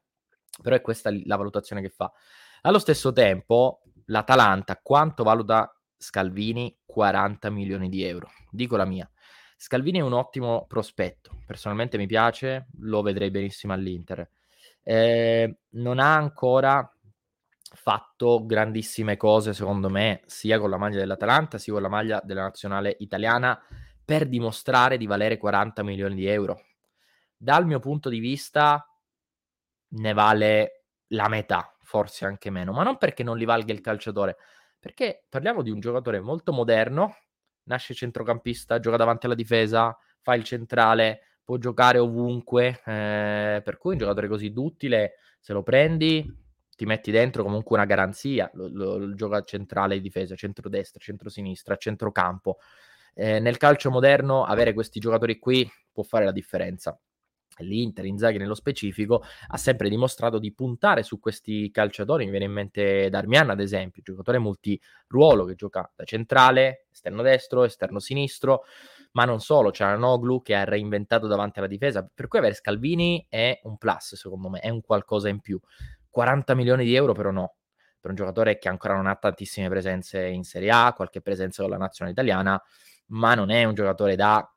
[0.63, 2.13] però è questa la valutazione che fa.
[2.61, 8.31] Allo stesso tempo, l'Atalanta quanto valuta Scalvini 40 milioni di euro.
[8.51, 9.09] Dico la mia.
[9.57, 14.29] Scalvini è un ottimo prospetto, personalmente mi piace, lo vedrei benissimo all'Inter.
[14.83, 16.89] Eh, non ha ancora
[17.73, 22.43] fatto grandissime cose, secondo me, sia con la maglia dell'Atalanta, sia con la maglia della
[22.43, 23.59] nazionale italiana,
[24.05, 26.63] per dimostrare di valere 40 milioni di euro.
[27.37, 28.87] Dal mio punto di vista,
[29.89, 34.37] ne vale la metà, forse anche meno, ma non perché non li valga il calciatore,
[34.87, 37.17] perché parliamo di un giocatore molto moderno,
[37.65, 43.95] nasce centrocampista, gioca davanti alla difesa, fa il centrale, può giocare ovunque, eh, per cui
[43.95, 46.25] un giocatore così duttile, se lo prendi,
[46.77, 51.75] ti metti dentro comunque una garanzia, lo, lo, lo gioca centrale di difesa, centrodestra, centrosinistra,
[51.75, 52.59] centrocampo.
[53.13, 56.97] Eh, nel calcio moderno avere questi giocatori qui può fare la differenza
[57.65, 62.25] l'Inter, Inzaghi nello specifico, ha sempre dimostrato di puntare su questi calciatori.
[62.25, 67.65] Mi viene in mente Darmian, ad esempio, giocatore multiruolo che gioca da centrale, esterno destro,
[67.65, 68.65] esterno sinistro,
[69.13, 73.27] ma non solo, c'è Noglu che ha reinventato davanti alla difesa, per cui avere Scalvini
[73.29, 75.59] è un plus, secondo me, è un qualcosa in più.
[76.11, 77.57] 40 milioni di euro però no,
[78.01, 81.71] per un giocatore che ancora non ha tantissime presenze in Serie A, qualche presenza con
[81.71, 82.63] la nazionale italiana,
[83.09, 84.49] ma non è un giocatore da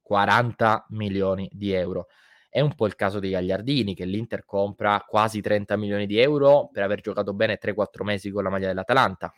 [0.00, 2.06] 40 milioni di euro.
[2.54, 6.68] È un po' il caso di Gagliardini, che l'Inter compra quasi 30 milioni di euro
[6.72, 9.32] per aver giocato bene 3-4 mesi con la maglia dell'Atalanta.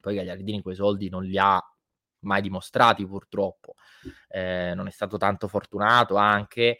[0.00, 1.62] Poi Gagliardini quei soldi non li ha
[2.20, 3.74] mai dimostrati purtroppo.
[4.28, 6.78] Eh, non è stato tanto fortunato anche,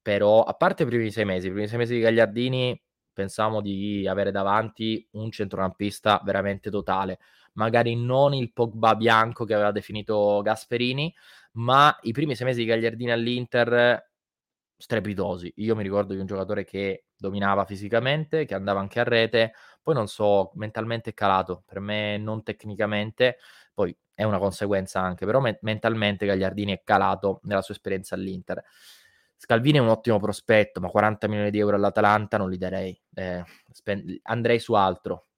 [0.00, 4.08] però a parte i primi sei mesi, i primi sei mesi di Gagliardini pensavamo di
[4.08, 7.18] avere davanti un centrocampista veramente totale,
[7.56, 11.14] magari non il Pogba bianco che aveva definito Gasperini,
[11.56, 14.12] ma i primi sei mesi di Gagliardini all'Inter
[14.84, 15.50] strepitosi.
[15.56, 19.94] Io mi ricordo di un giocatore che dominava fisicamente, che andava anche a rete, poi
[19.94, 23.38] non so, mentalmente è calato, per me non tecnicamente,
[23.72, 28.62] poi è una conseguenza anche, però me- mentalmente Gagliardini è calato nella sua esperienza all'Inter.
[29.36, 33.42] Scalvini è un ottimo prospetto, ma 40 milioni di euro all'Atalanta non li darei, eh,
[33.72, 35.28] spend- andrei su altro.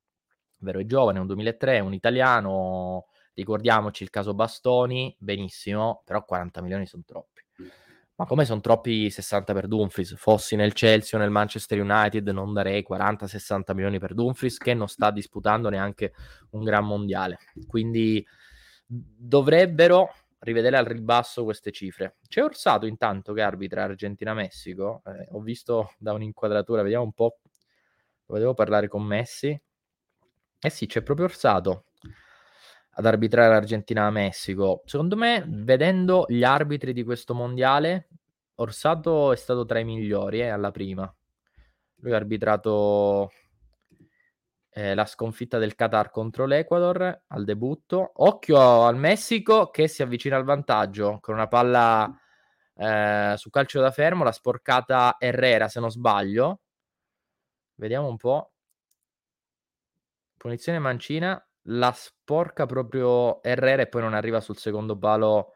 [0.58, 6.24] Vero, è giovane, è un 2003, è un italiano, ricordiamoci il caso Bastoni, benissimo, però
[6.24, 7.35] 40 milioni sono troppi.
[8.18, 10.14] Ma come sono troppi 60 per Dumfries?
[10.16, 14.88] Fossi nel Chelsea o nel Manchester United non darei 40-60 milioni per Dumfries che non
[14.88, 16.14] sta disputando neanche
[16.50, 17.38] un gran mondiale.
[17.66, 18.26] Quindi
[18.86, 22.16] dovrebbero rivedere al ribasso queste cifre.
[22.26, 25.02] C'è Orsato intanto che arbitra Argentina-Messico.
[25.04, 27.40] Eh, ho visto da un'inquadratura, vediamo un po'.
[28.26, 29.60] Volevo parlare con Messi.
[30.58, 31.84] Eh sì, c'è proprio Orsato
[32.98, 34.82] ad arbitrare Argentina-Messico.
[34.86, 38.08] Secondo me, vedendo gli arbitri di questo mondiale,
[38.56, 41.14] Orsato è stato tra i migliori eh, alla prima.
[41.96, 43.32] Lui ha arbitrato
[44.70, 48.12] eh, la sconfitta del Qatar contro l'Ecuador al debutto.
[48.14, 52.10] Occhio al Messico che si avvicina al vantaggio con una palla
[52.74, 56.60] eh, su calcio da fermo, la sporcata Herrera se non sbaglio.
[57.74, 58.52] Vediamo un po'.
[60.38, 65.54] Punizione mancina la sporca proprio Herrera e poi non arriva sul secondo palo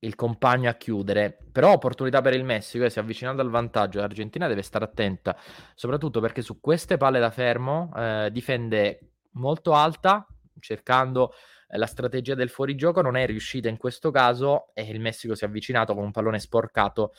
[0.00, 1.38] il compagno a chiudere.
[1.52, 4.00] Però opportunità per il Messico, eh, si è avvicinato al vantaggio.
[4.00, 5.36] L'Argentina deve stare attenta,
[5.74, 10.26] soprattutto perché su queste palle da fermo eh, difende molto alta,
[10.58, 11.32] cercando
[11.68, 13.02] eh, la strategia del fuorigioco.
[13.02, 16.38] Non è riuscita in questo caso e il Messico si è avvicinato con un pallone
[16.38, 17.12] sporcato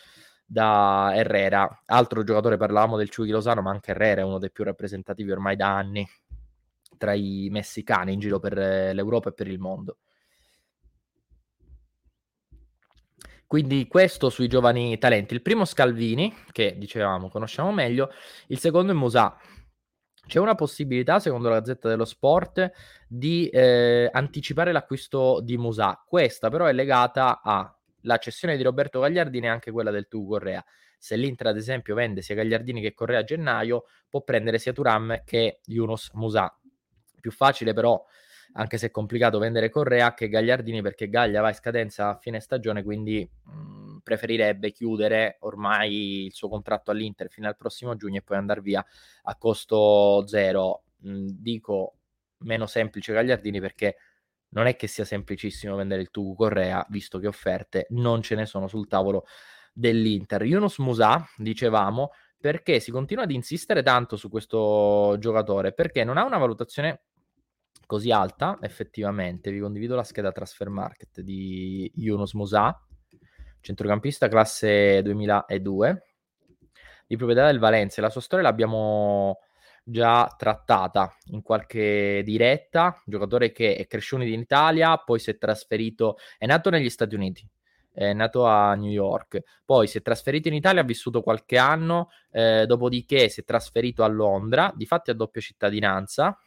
[0.44, 1.84] da Herrera.
[1.86, 5.56] Altro giocatore, parlavamo del Ciughi Lozano, ma anche Herrera è uno dei più rappresentativi ormai
[5.56, 6.08] da anni
[7.02, 9.98] tra i messicani in giro per eh, l'Europa e per il mondo.
[13.48, 15.34] Quindi questo sui giovani talenti.
[15.34, 18.12] Il primo Scalvini, che dicevamo conosciamo meglio,
[18.50, 19.36] il secondo è Musà.
[20.28, 22.72] C'è una possibilità, secondo la Gazzetta dello Sport,
[23.08, 26.02] di eh, anticipare l'acquisto di Musà.
[26.06, 30.64] Questa però è legata alla cessione di Roberto Gagliardini e anche quella del Tu Correa.
[31.00, 35.24] Se l'Inter, ad esempio, vende sia Gagliardini che Correa a gennaio, può prendere sia Turam
[35.26, 36.56] che Yunus Musà
[37.22, 38.04] più facile però,
[38.54, 42.42] anche se è complicato, vendere Correa che Gagliardini perché Gaglia va in scadenza a fine
[42.42, 48.18] stagione, quindi mh, mm, preferirebbe chiudere ormai il suo contratto all'Inter fino al prossimo giugno
[48.18, 48.86] e poi andare via
[49.24, 50.84] a costo zero.
[50.98, 51.96] Mh, mm, dico
[52.40, 53.96] meno semplice Gagliardini perché
[54.50, 58.46] non è che sia semplicissimo vendere il Tugu Correa, visto che offerte non ce ne
[58.46, 59.26] sono sul tavolo
[59.74, 60.44] dell'Inter.
[60.44, 66.26] Yunus Musa, dicevamo, perché si continua ad insistere tanto su questo giocatore, perché non ha
[66.26, 67.04] una valutazione
[67.92, 72.82] così alta, effettivamente, vi condivido la scheda transfer market di Yunus Musa,
[73.60, 76.04] centrocampista classe 2002,
[77.06, 78.00] di proprietà del Valencia.
[78.00, 79.40] La sua storia l'abbiamo
[79.84, 86.16] già trattata in qualche diretta, giocatore che è cresciuto in Italia, poi si è trasferito,
[86.38, 87.46] è nato negli Stati Uniti,
[87.92, 92.08] è nato a New York, poi si è trasferito in Italia, ha vissuto qualche anno,
[92.32, 96.38] eh, dopodiché si è trasferito a Londra, di fatti a doppia cittadinanza,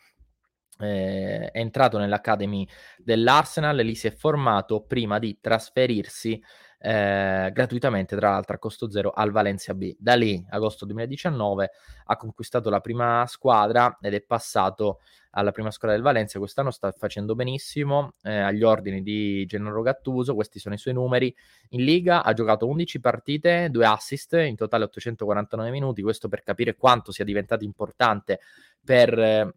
[0.79, 2.67] eh, è entrato nell'Academy
[2.99, 6.43] dell'Arsenal, lì si è formato prima di trasferirsi
[6.87, 9.97] eh, gratuitamente, tra l'altro a costo zero, al Valencia B.
[9.99, 11.71] Da lì, agosto 2019,
[12.05, 16.39] ha conquistato la prima squadra ed è passato alla prima squadra del Valencia.
[16.39, 20.35] Quest'anno sta facendo benissimo eh, agli ordini di Gennaro Gattuso.
[20.35, 21.35] Questi sono i suoi numeri.
[21.71, 26.03] In Liga ha giocato 11 partite, 2 assist, in totale 849 minuti.
[26.03, 28.41] Questo per capire quanto sia diventato importante
[28.85, 29.55] per eh,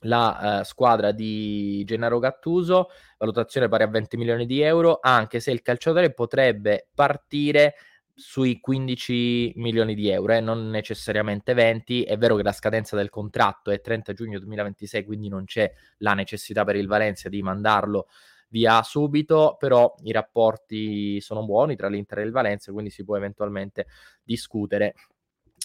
[0.00, 5.50] la uh, squadra di Gennaro Gattuso, valutazione pari a 20 milioni di euro, anche se
[5.50, 7.74] il calciatore potrebbe partire
[8.14, 12.02] sui 15 milioni di euro, eh, non necessariamente 20.
[12.02, 16.14] È vero che la scadenza del contratto è 30 giugno 2026, quindi non c'è la
[16.14, 18.08] necessità per il Valencia di mandarlo
[18.50, 23.16] via subito, però i rapporti sono buoni tra l'Inter e il Valencia, quindi si può
[23.16, 23.86] eventualmente
[24.22, 24.94] discutere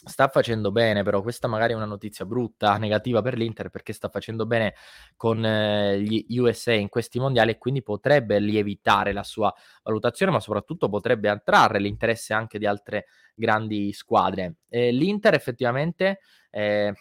[0.05, 4.09] sta facendo bene, però questa magari è una notizia brutta, negativa per l'Inter, perché sta
[4.09, 4.75] facendo bene
[5.15, 9.53] con eh, gli USA in questi mondiali e quindi potrebbe lievitare la sua
[9.83, 14.55] valutazione, ma soprattutto potrebbe attrarre l'interesse anche di altre grandi squadre.
[14.69, 16.19] Eh, L'Inter effettivamente
[16.51, 16.93] eh,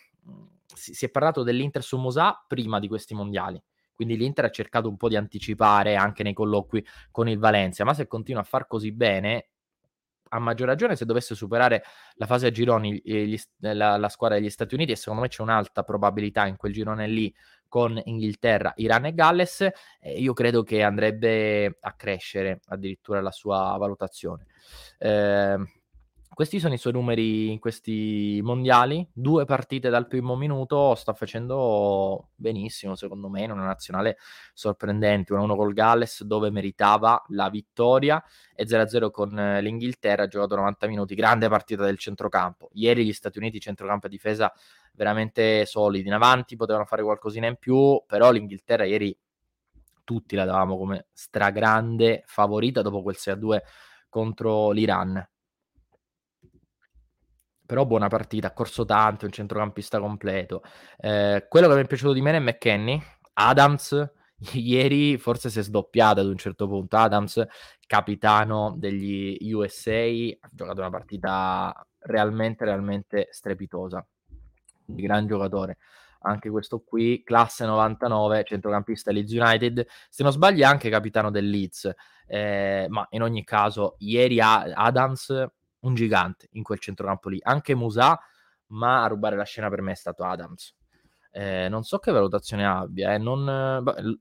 [0.75, 3.63] si, si, è parlato dell'Inter su Musa prima di questi mondiali.
[3.95, 7.95] Quindi l'Inter ha cercato un po' di anticipare anche nei colloqui con il Valencia, ma
[7.95, 9.51] se continua a far così bene,
[10.35, 14.51] a maggior ragione se dovesse superare la fase a gironi gli, la, la, squadra degli
[14.51, 17.32] Stati Uniti e secondo me c'è un'alta probabilità in quel girone lì
[17.68, 19.61] con Inghilterra, Iran e Galles,
[20.01, 24.47] eh, io credo che andrebbe a crescere addirittura la sua valutazione.
[24.99, 25.57] Eh,
[26.35, 32.30] questi sono i suoi numeri in questi mondiali, due partite dal primo minuto, sta facendo
[32.35, 34.18] benissimo secondo me in una nazionale
[34.53, 38.22] sorprendente, 1-1 col Galles dove meritava la vittoria
[38.55, 42.68] e 0-0 con l'Inghilterra, ha giocato 90 minuti, grande partita del centrocampo.
[42.72, 44.53] Ieri gli Stati Uniti centrocampo e difesa
[44.93, 49.16] veramente solidi, in avanti potevano fare qualcosina in più, però l'Inghilterra ieri
[50.03, 53.61] tutti la davamo come stragrande favorita dopo quel 6-2
[54.09, 55.28] contro l'Iran
[57.75, 60.62] però buona partita, ha corso tanto, un centrocampista completo.
[60.97, 63.03] Eh, quello che mi è piaciuto di meno è McKenny,
[63.33, 64.12] Adams,
[64.55, 67.45] ieri forse si è sdoppiata ad un certo punto, Adams,
[67.85, 70.05] capitano degli USA,
[70.39, 74.07] ha giocato una partita realmente, realmente strepitosa,
[74.87, 75.79] un gran giocatore.
[76.27, 81.51] Anche questo qui, classe 99, centrocampista Leeds United, se non sbaglio è anche capitano del
[81.51, 81.93] Leeds,
[82.29, 85.51] eh, ma in ogni caso ieri Adams
[85.85, 87.39] un gigante in quel centrocampo lì.
[87.43, 88.18] Anche Musa,
[88.68, 90.74] ma a rubare la scena per me è stato Adams.
[91.30, 93.18] Eh, non so che valutazione abbia, eh.
[93.18, 93.45] non,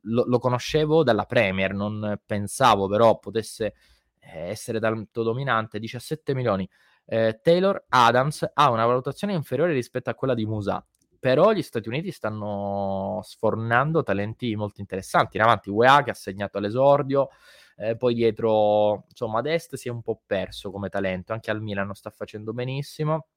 [0.02, 3.76] lo, lo, conoscevo dalla Premier, non pensavo però potesse
[4.20, 5.80] eh, essere tanto dominante.
[5.80, 6.68] 17 milioni.
[7.06, 10.84] Eh, Taylor Adams ha una valutazione inferiore rispetto a quella di Musa,
[11.20, 15.38] però gli Stati Uniti stanno sfornando talenti molto interessanti.
[15.38, 17.30] In avanti, UEA che ha segnato all'esordio,
[17.78, 21.62] eh, poi dietro, insomma, ad est si è un po' perso come talento, anche al
[21.62, 23.28] Milano sta facendo benissimo,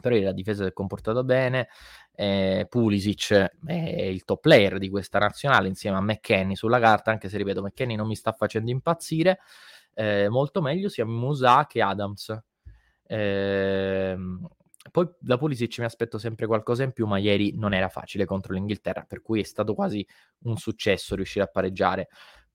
[0.00, 1.68] però la difesa si è comportata bene,
[2.14, 3.32] eh, Pulisic
[3.64, 7.62] è il top player di questa nazionale insieme a McKenny sulla carta, anche se ripeto,
[7.62, 9.38] McKenny non mi sta facendo impazzire,
[9.94, 12.36] eh, molto meglio sia Musa che Adams.
[13.08, 14.16] Eh,
[14.90, 18.52] poi da Pulisic mi aspetto sempre qualcosa in più, ma ieri non era facile contro
[18.52, 20.06] l'Inghilterra, per cui è stato quasi
[20.44, 22.08] un successo riuscire a pareggiare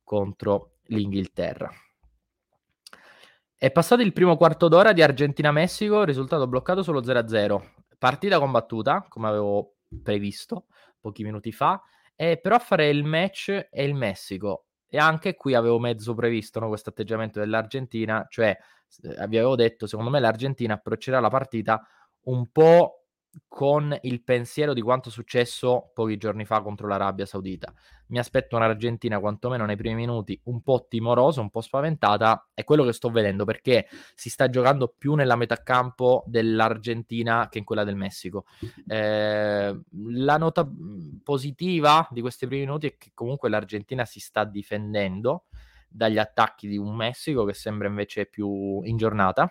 [0.03, 1.69] contro l'Inghilterra.
[3.55, 7.61] È passato il primo quarto d'ora di Argentina-Messico, risultato bloccato solo 0-0.
[7.97, 10.65] Partita combattuta, come avevo previsto
[10.99, 11.81] pochi minuti fa,
[12.15, 14.65] e però a fare il match è il Messico.
[14.87, 18.57] E anche qui avevo mezzo previsto no, questo atteggiamento dell'Argentina, cioè
[19.03, 21.81] eh, vi avevo detto, secondo me l'Argentina approccerà la partita
[22.23, 23.00] un po'
[23.47, 27.73] con il pensiero di quanto successo pochi giorni fa contro l'Arabia Saudita.
[28.07, 32.83] Mi aspetto un'Argentina quantomeno nei primi minuti un po' timorosa, un po' spaventata, è quello
[32.83, 37.85] che sto vedendo perché si sta giocando più nella metà campo dell'Argentina che in quella
[37.85, 38.45] del Messico.
[38.85, 40.69] Eh, la nota
[41.23, 45.45] positiva di questi primi minuti è che comunque l'Argentina si sta difendendo
[45.87, 49.49] dagli attacchi di un Messico che sembra invece più in giornata,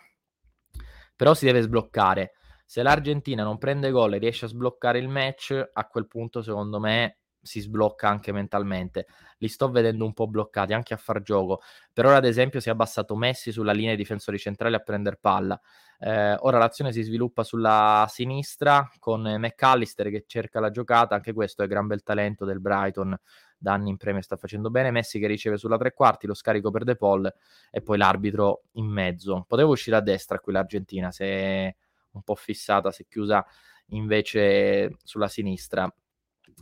[1.16, 2.32] però si deve sbloccare
[2.70, 6.78] se l'Argentina non prende gol e riesce a sbloccare il match, a quel punto secondo
[6.78, 9.08] me si sblocca anche mentalmente.
[9.38, 11.62] Li sto vedendo un po' bloccati anche a far gioco.
[11.92, 15.18] Per ora, ad esempio, si è abbassato Messi sulla linea dei difensori centrali a prendere
[15.20, 15.60] palla.
[15.98, 21.16] Eh, ora l'azione si sviluppa sulla sinistra con McAllister che cerca la giocata.
[21.16, 23.18] Anche questo è gran bel talento del Brighton.
[23.58, 24.92] Da anni in premio sta facendo bene.
[24.92, 27.28] Messi che riceve sulla tre quarti, lo scarico per De Paul
[27.68, 29.44] e poi l'arbitro in mezzo.
[29.48, 31.74] Potevo uscire a destra qui l'Argentina se
[32.12, 33.44] un po' fissata, si è chiusa
[33.88, 35.92] invece sulla sinistra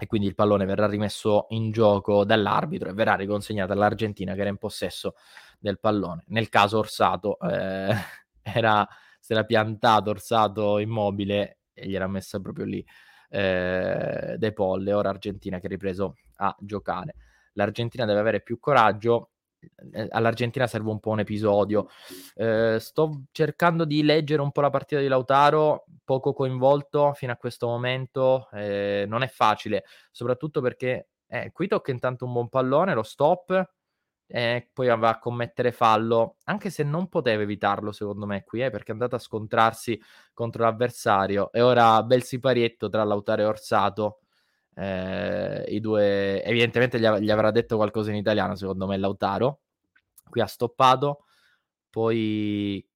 [0.01, 4.49] e quindi il pallone verrà rimesso in gioco dall'arbitro e verrà riconsegnato all'Argentina che era
[4.49, 5.15] in possesso
[5.59, 6.25] del pallone.
[6.29, 7.95] Nel caso Orsato eh,
[8.43, 8.87] era,
[9.19, 12.85] si era piantato Orsato immobile e gli era messa proprio lì
[13.31, 17.15] eh, De Polle, ora Argentina che ha ripreso a giocare.
[17.55, 19.31] L'Argentina deve avere più coraggio
[20.11, 21.89] all'Argentina serve un po' un episodio.
[22.35, 27.37] Eh, sto cercando di leggere un po' la partita di Lautaro, poco coinvolto fino a
[27.37, 28.49] questo momento.
[28.53, 33.73] Eh, non è facile, soprattutto perché eh, qui tocca intanto un buon pallone, lo stop,
[34.31, 38.71] e poi va a commettere fallo, anche se non poteva evitarlo secondo me qui, eh,
[38.71, 40.01] perché è andato a scontrarsi
[40.35, 41.51] contro l'avversario.
[41.53, 44.21] E ora bel siparietto tra Lautaro e Orsato
[44.79, 49.61] eh, i due, evidentemente gli, av- gli, avrà detto qualcosa in italiano, secondo me, Lautaro.
[50.29, 51.25] Qui ha stoppato,
[51.91, 52.87] poi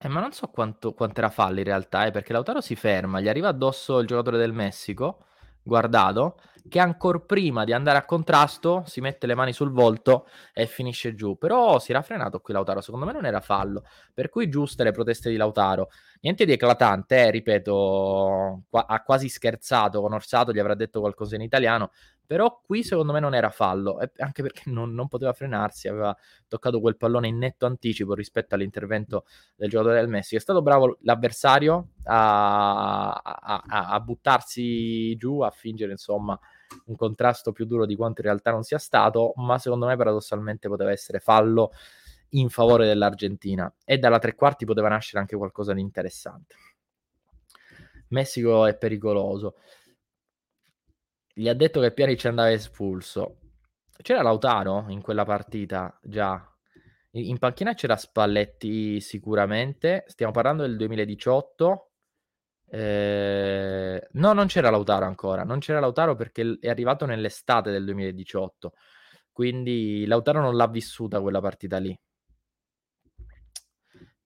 [0.00, 3.20] Eh, ma non so quanto, quanto era fallo in realtà, eh, perché Lautaro si ferma,
[3.20, 5.24] gli arriva addosso il giocatore del Messico,
[5.68, 10.66] guardato, che ancora prima di andare a contrasto si mette le mani sul volto e
[10.66, 11.38] finisce giù.
[11.38, 13.84] Però si era frenato qui Lautaro, secondo me non era fallo.
[14.12, 15.88] Per cui giuste le proteste di Lautaro.
[16.20, 21.36] Niente di eclatante, eh, ripeto, qua- ha quasi scherzato con Orsato, gli avrà detto qualcosa
[21.36, 21.90] in italiano,
[22.28, 26.14] però qui secondo me non era fallo, anche perché non, non, poteva frenarsi, aveva
[26.46, 29.24] toccato quel pallone in netto anticipo rispetto all'intervento
[29.56, 30.36] del giocatore del Messi.
[30.36, 36.38] È stato bravo l'avversario a, a, a, a buttarsi giù, a fingere insomma
[36.84, 40.68] un contrasto più duro di quanto in realtà non sia stato, ma secondo me paradossalmente
[40.68, 41.70] poteva essere fallo
[42.32, 46.56] in favore dell'Argentina e dalla tre quarti poteva nascere anche qualcosa di interessante.
[48.08, 49.54] Messico è pericoloso
[51.38, 53.38] gli ha detto che Pianic andava espulso.
[54.02, 56.44] C'era Lautaro in quella partita già.
[57.12, 60.02] In panchina c'era Spalletti sicuramente.
[60.08, 61.90] Stiamo parlando del 2018.
[62.70, 64.08] Eh...
[64.10, 65.44] No, non c'era Lautaro ancora.
[65.44, 68.72] Non c'era Lautaro perché è arrivato nell'estate del 2018.
[69.30, 71.96] Quindi Lautaro non l'ha vissuta quella partita lì.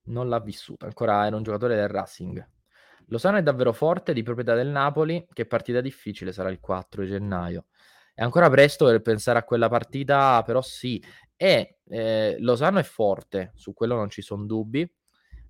[0.05, 0.87] Non l'ha vissuta.
[0.87, 2.62] Ancora era un giocatore del Racing.
[3.09, 5.27] Lozano è davvero forte, di proprietà del Napoli.
[5.33, 7.67] Che partita difficile sarà il 4 gennaio.
[8.15, 11.03] È ancora presto per pensare a quella partita, però sì.
[11.37, 14.91] E eh, Lozano è forte, su quello non ci sono dubbi.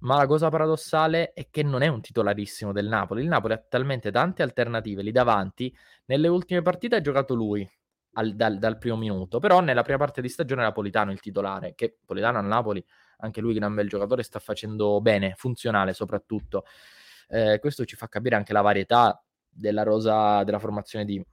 [0.00, 3.22] Ma la cosa paradossale è che non è un titolarissimo del Napoli.
[3.22, 5.74] Il Napoli ha talmente tante alternative lì davanti.
[6.06, 7.68] Nelle ultime partite ha giocato lui
[8.14, 9.38] al, dal, dal, primo minuto.
[9.38, 11.74] Però nella prima parte di stagione era Politano il titolare.
[11.74, 12.84] Che Politano al Napoli,
[13.18, 16.64] anche lui, gran bel giocatore, sta facendo bene, funzionale soprattutto.
[17.32, 21.24] Eh, questo ci fa capire anche la varietà della rosa della formazione di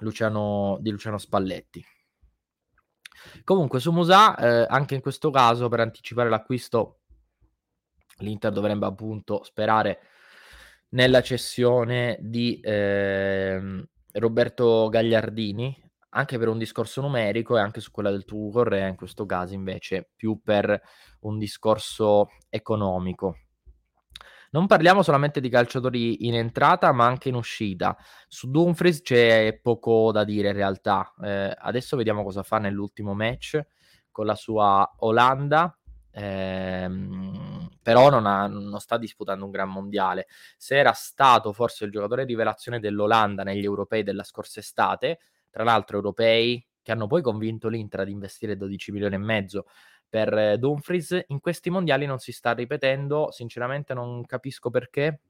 [0.00, 1.82] Luciano, di Luciano Spalletti.
[3.42, 7.00] Comunque su Musa, eh, anche in questo caso, per anticipare l'acquisto,
[8.18, 10.00] l'Inter dovrebbe appunto sperare
[10.90, 15.74] nella cessione di eh, Roberto Gagliardini,
[16.10, 19.54] anche per un discorso numerico e anche su quella del tuo Correa, in questo caso
[19.54, 20.78] invece più per
[21.20, 23.38] un discorso economico.
[24.54, 27.96] Non parliamo solamente di calciatori in entrata, ma anche in uscita.
[28.28, 31.12] Su Dumfries c'è poco da dire in realtà.
[31.20, 33.60] Eh, adesso vediamo cosa fa nell'ultimo match
[34.12, 35.76] con la sua Olanda.
[36.12, 40.28] Ehm, però non, ha, non, sta disputando un gran mondiale.
[40.56, 45.18] Se era stato forse il giocatore rivelazione dell'Olanda negli europei della scorsa estate,
[45.50, 49.64] tra l'altro europei che hanno poi convinto l'Inter ad investire 12 milioni e mezzo
[50.08, 51.24] per eh, Dumfries.
[51.28, 55.20] In questi mondiali non si sta ripetendo, sinceramente non capisco perché.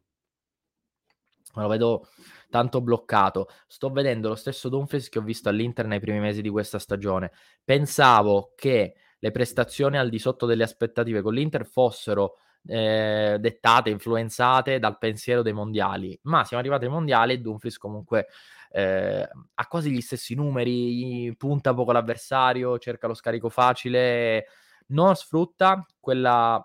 [1.54, 2.08] lo vedo
[2.50, 3.48] tanto bloccato.
[3.66, 7.32] Sto vedendo lo stesso Dumfries che ho visto all'Inter nei primi mesi di questa stagione.
[7.64, 14.78] Pensavo che le prestazioni al di sotto delle aspettative con l'Inter fossero eh, dettate, influenzate
[14.78, 18.28] dal pensiero dei mondiali, ma siamo arrivati ai mondiali e Dumfries comunque
[18.70, 24.46] eh, ha quasi gli stessi numeri, punta poco l'avversario, cerca lo scarico facile,
[24.86, 26.64] non sfrutta quella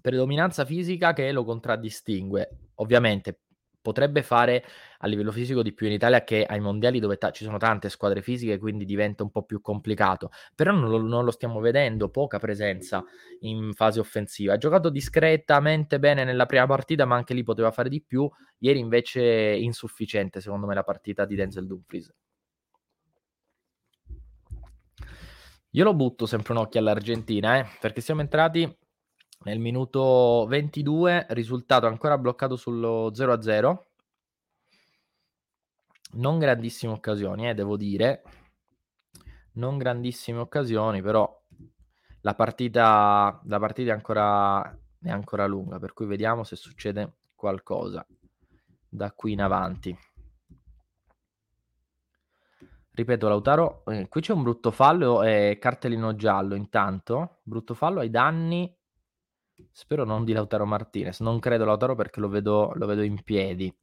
[0.00, 2.70] predominanza fisica che lo contraddistingue.
[2.76, 3.40] Ovviamente
[3.82, 4.64] potrebbe fare
[4.98, 7.88] a livello fisico di più in Italia che ai mondiali dove ta- ci sono tante
[7.88, 10.30] squadre fisiche, quindi diventa un po' più complicato.
[10.54, 13.02] Però non lo, non lo, stiamo vedendo, poca presenza
[13.40, 14.54] in fase offensiva.
[14.54, 18.30] Ha giocato discretamente bene nella prima partita, ma anche lì poteva fare di più.
[18.58, 22.12] Ieri invece insufficiente, secondo me, la partita di Denzel Dumfries.
[25.74, 28.76] Io lo butto sempre un occhio all'Argentina, eh, perché siamo entrati
[29.44, 33.86] nel minuto 22, risultato ancora bloccato sullo 0-0.
[36.14, 38.22] Non grandissime occasioni, eh, devo dire.
[39.52, 41.40] Non grandissime occasioni, però
[42.22, 48.04] la partita, la partita è, ancora, è ancora lunga, per cui vediamo se succede qualcosa
[48.88, 49.96] da qui in avanti.
[52.92, 57.38] Ripeto, Lautaro, eh, qui c'è un brutto fallo e cartellino giallo intanto.
[57.42, 58.76] Brutto fallo ai danni,
[59.70, 61.20] spero non di Lautaro Martinez.
[61.20, 63.74] Non credo Lautaro perché lo vedo, lo vedo in piedi.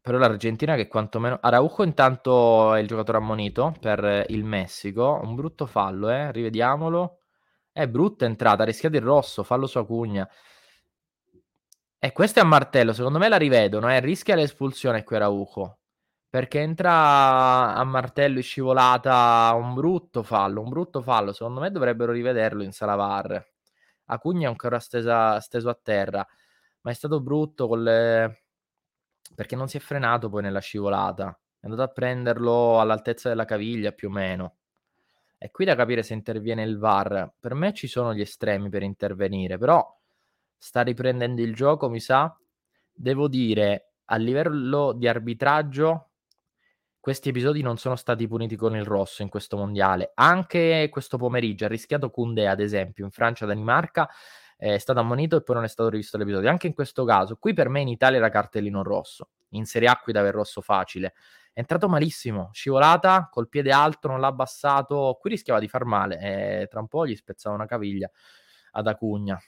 [0.00, 1.38] Però l'Argentina che quantomeno...
[1.40, 5.18] Araujo intanto è il giocatore ammonito per il Messico.
[5.20, 6.30] Un brutto fallo, eh?
[6.30, 7.22] Rivediamolo.
[7.72, 10.28] È brutta entrata, ha rischiato il rosso, fallo su Acugna.
[11.98, 14.00] E questo è a martello, secondo me la rivedono, eh?
[14.00, 15.75] Rischia l'espulsione qui Araujo
[16.36, 21.32] perché entra a martello e scivolata un brutto fallo, un brutto fallo.
[21.32, 23.42] Secondo me dovrebbero rivederlo in sala VAR.
[24.08, 26.28] Acugna è ancora stesa, steso a terra,
[26.82, 28.42] ma è stato brutto le...
[29.34, 31.30] perché non si è frenato poi nella scivolata.
[31.58, 34.56] È andato a prenderlo all'altezza della caviglia più o meno.
[35.38, 37.32] È qui da capire se interviene il VAR.
[37.40, 39.82] Per me ci sono gli estremi per intervenire, però
[40.58, 42.38] sta riprendendo il gioco, mi sa.
[42.92, 46.10] Devo dire, a livello di arbitraggio,
[47.06, 50.10] questi episodi non sono stati puniti con il rosso in questo mondiale.
[50.14, 54.10] Anche questo pomeriggio ha rischiato Kunde, ad esempio, in Francia-Danimarca,
[54.56, 56.50] è stato ammonito e poi non è stato rivisto l'episodio.
[56.50, 59.28] Anche in questo caso, qui per me in Italia era cartellino rosso.
[59.50, 61.14] In Serie A qui dava il rosso facile.
[61.52, 65.16] È entrato malissimo, scivolata, col piede alto, non l'ha abbassato.
[65.20, 66.18] Qui rischiava di far male.
[66.18, 68.10] E tra un po' gli spezzava una caviglia
[68.72, 69.40] ad Acugna.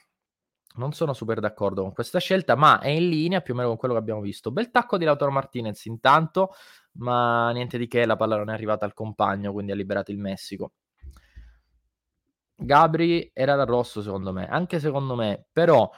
[0.75, 3.77] Non sono super d'accordo con questa scelta, ma è in linea più o meno con
[3.77, 4.51] quello che abbiamo visto.
[4.51, 6.53] Bel tacco di Lautaro Martinez intanto,
[6.99, 10.17] ma niente di che, la palla non è arrivata al compagno, quindi ha liberato il
[10.17, 10.73] Messico.
[12.55, 15.89] Gabri era da rosso secondo me, anche secondo me, però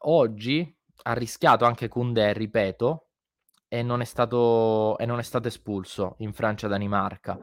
[0.00, 3.08] oggi ha rischiato anche Kunde, ripeto,
[3.68, 7.38] e non è stato, non è stato espulso in Francia-Danimarca.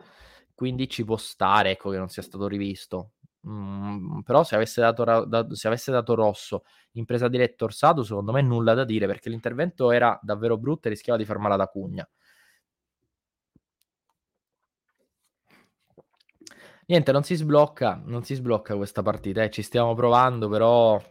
[0.55, 3.11] Quindi ci può stare ecco, che non sia stato rivisto.
[3.47, 8.31] Mm, però se avesse, dato, da, se avesse dato rosso in presa diretta Orsato, secondo
[8.31, 11.61] me nulla da dire perché l'intervento era davvero brutto e rischiava di far male ad
[11.61, 12.07] Acugna.
[16.93, 19.49] Niente, non si sblocca, non si sblocca questa partita, eh.
[19.49, 21.01] ci stiamo provando, però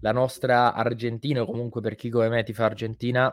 [0.00, 3.30] la nostra Argentina, comunque per chi come me ti fa Argentina,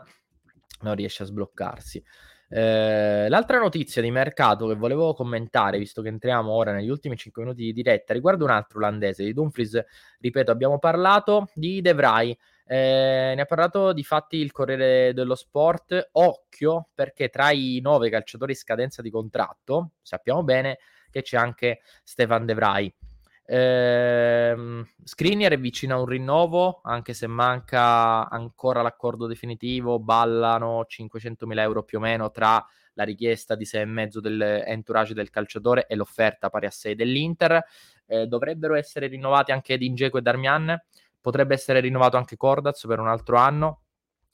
[0.82, 2.04] non riesce a sbloccarsi.
[2.50, 7.42] Eh, l'altra notizia di mercato che volevo commentare, visto che entriamo ora negli ultimi 5
[7.42, 9.82] minuti di diretta, riguarda un altro olandese di Dumfries.
[10.20, 12.36] Ripeto, abbiamo parlato di De Vrij.
[12.66, 16.10] Eh, ne ha parlato di fatti il Corriere dello Sport.
[16.12, 20.76] Occhio perché tra i nove calciatori in scadenza di contratto, sappiamo bene
[21.14, 22.92] che c'è anche Stefan De Vrij.
[23.46, 31.62] Ehm, Skriniar è vicino a un rinnovo, anche se manca ancora l'accordo definitivo, ballano 500.000
[31.62, 36.66] euro più o meno tra la richiesta di 6,5 dell'entourage del calciatore e l'offerta pari
[36.66, 37.62] a 6 dell'Inter.
[38.06, 40.76] Eh, dovrebbero essere rinnovati anche Dingeco e Darmian,
[41.20, 43.83] potrebbe essere rinnovato anche Cordaz per un altro anno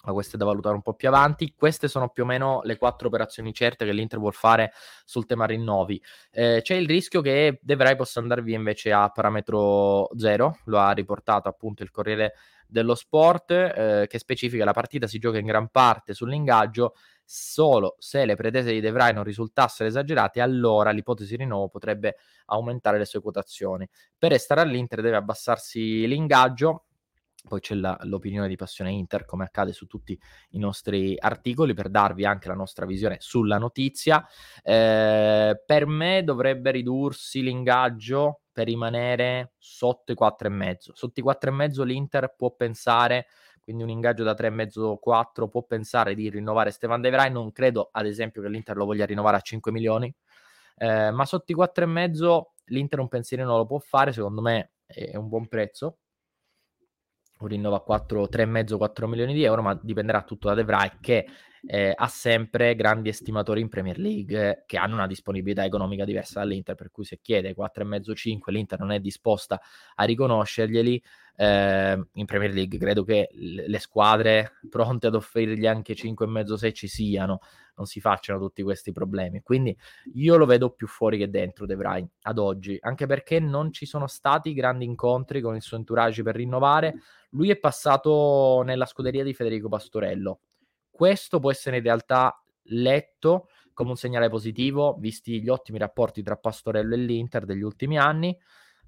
[0.04, 1.54] ma questo è da valutare un po' più avanti.
[1.56, 4.72] Queste sono più o meno le quattro operazioni certe che l'Inter vuol fare
[5.04, 6.02] sul tema rinnovi.
[6.30, 10.78] Eh, c'è il rischio che De Vrij possa andare via invece a parametro zero, lo
[10.78, 12.34] ha riportato appunto il Corriere
[12.66, 16.94] dello Sport, eh, che specifica la partita si gioca in gran parte sull'ingaggio,
[17.24, 22.98] solo se le pretese di De Vrij non risultassero esagerate, allora l'ipotesi rinnovo potrebbe aumentare
[22.98, 23.88] le sue quotazioni.
[24.16, 26.86] Per restare all'Inter deve abbassarsi l'ingaggio,
[27.48, 30.18] poi c'è la, l'opinione di Passione Inter, come accade su tutti
[30.50, 34.26] i nostri articoli, per darvi anche la nostra visione sulla notizia.
[34.62, 40.92] Eh, per me dovrebbe ridursi l'ingaggio per rimanere sotto i 4,5.
[40.92, 43.26] Sotto i 4,5 l'Inter può pensare,
[43.62, 47.30] quindi un ingaggio da 3,5-4, può pensare di rinnovare Stefan De Vrij.
[47.30, 50.12] Non credo, ad esempio, che l'Inter lo voglia rinnovare a 5 milioni,
[50.76, 55.16] eh, ma sotto i 4,5 l'Inter un pensiero non lo può fare, secondo me è
[55.16, 55.98] un buon prezzo
[57.40, 61.26] un rinnovo a 4, 3,5-4 milioni di euro, ma dipenderà tutto da De Vrij che
[61.66, 66.40] eh, ha sempre grandi estimatori in Premier League eh, che hanno una disponibilità economica diversa
[66.40, 69.60] dall'Inter, per cui se chiede 4,5-5 l'Inter non è disposta
[69.94, 71.02] a riconoscerglieli.
[71.36, 77.40] Eh, in Premier League credo che le squadre pronte ad offrirgli anche 5,5-6 ci siano,
[77.76, 79.40] non si facciano tutti questi problemi.
[79.40, 79.74] Quindi
[80.14, 83.86] io lo vedo più fuori che dentro De Vrij ad oggi, anche perché non ci
[83.86, 86.94] sono stati grandi incontri con il suo entourage per rinnovare.
[87.30, 90.40] Lui è passato nella scuderia di Federico Pastorello
[91.00, 96.36] questo può essere in realtà letto come un segnale positivo, visti gli ottimi rapporti tra
[96.36, 98.38] Pastorello e l'Inter degli ultimi anni,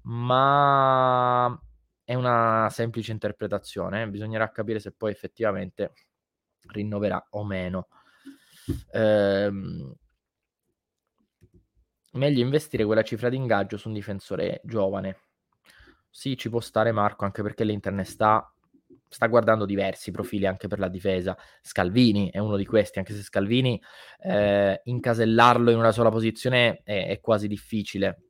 [0.03, 1.59] ma
[2.03, 4.09] è una semplice interpretazione, eh?
[4.09, 5.93] bisognerà capire se poi effettivamente
[6.67, 7.87] rinnoverà o meno.
[8.91, 9.95] Ehm,
[12.11, 15.17] meglio investire quella cifra di ingaggio su un difensore giovane.
[16.15, 18.47] Sì, ci può stare Marco, anche perché l'Inter sta
[19.13, 21.35] sta guardando diversi profili anche per la difesa.
[21.61, 23.81] Scalvini è uno di questi, anche se Scalvini
[24.19, 28.29] eh, incasellarlo in una sola posizione è, è, quasi difficile.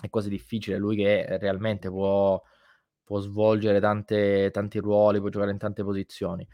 [0.00, 0.78] È quasi difficile.
[0.78, 2.40] Lui che realmente può,
[3.04, 6.46] può svolgere tante, tanti ruoli, può giocare in tante posizioni.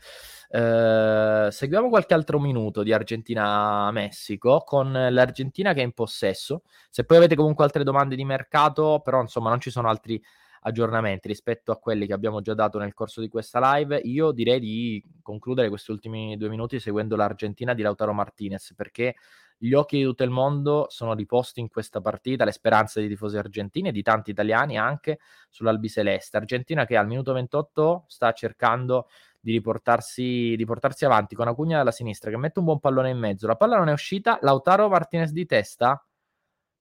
[0.51, 6.63] Eh, seguiamo qualche altro minuto di Argentina-Messico con l'Argentina che è in possesso.
[6.91, 10.23] Se poi avete comunque altre domande di mercato, però insomma non ci sono altri
[10.63, 14.61] aggiornamenti rispetto a quelli che abbiamo già dato nel corso di questa live, io direi
[14.61, 19.15] di concludere questi ultimi due minuti seguendo l'Argentina di Lautaro Martinez, perché
[19.57, 23.37] gli occhi di tutto il mondo sono riposti in questa partita, le speranze dei tifosi
[23.37, 26.37] argentini e di tanti italiani anche sull'Albiceleste.
[26.37, 29.09] Argentina che al minuto 28 sta cercando
[29.41, 33.19] di riportarsi, di portarsi avanti con Acugna dalla sinistra che mette un buon pallone in
[33.19, 33.47] mezzo.
[33.47, 36.03] La palla non è uscita, Lautaro Martinez di testa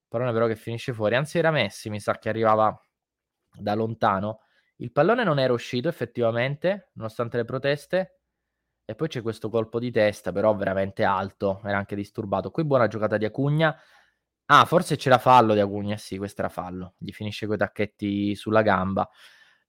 [0.07, 2.79] pallone però che finisce fuori, anzi era Messi, mi sa che arrivava
[3.53, 4.41] da lontano.
[4.77, 8.19] Il pallone non era uscito effettivamente, nonostante le proteste.
[8.85, 12.51] E poi c'è questo colpo di testa, però veramente alto, era anche disturbato.
[12.51, 13.75] Qui buona giocata di Acugna.
[14.49, 16.93] Ah, forse c'era fallo di Acugna, sì, questo era fallo.
[16.97, 19.09] Gli finisce coi tacchetti sulla gamba.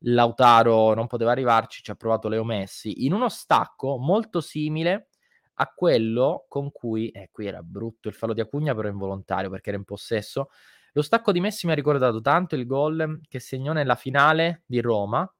[0.02, 5.08] Lautaro non poteva arrivarci, ci ha provato Leo Messi in uno stacco molto simile
[5.54, 9.70] a quello con cui, eh, qui era brutto il fallo di Acugna, però involontario perché
[9.70, 10.50] era in possesso.
[10.92, 14.80] Lo stacco di Messi mi ha ricordato tanto il gol che segnò nella finale di
[14.80, 15.30] Roma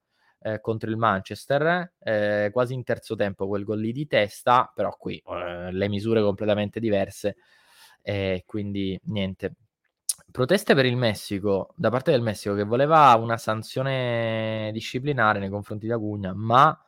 [0.41, 4.95] eh, contro il Manchester, eh, quasi in terzo tempo quel gol lì di testa, però
[4.97, 7.37] qui eh, le misure completamente diverse,
[8.47, 9.55] quindi niente.
[10.31, 15.87] Proteste per il Messico, da parte del Messico che voleva una sanzione disciplinare nei confronti
[15.87, 16.79] di Acugna, ma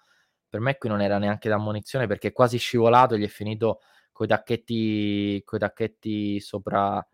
[0.48, 3.80] per me qui non era neanche da ammonizione perché è quasi scivolato, gli è finito
[4.12, 7.06] coi tacchetti, coi tacchetti sopra,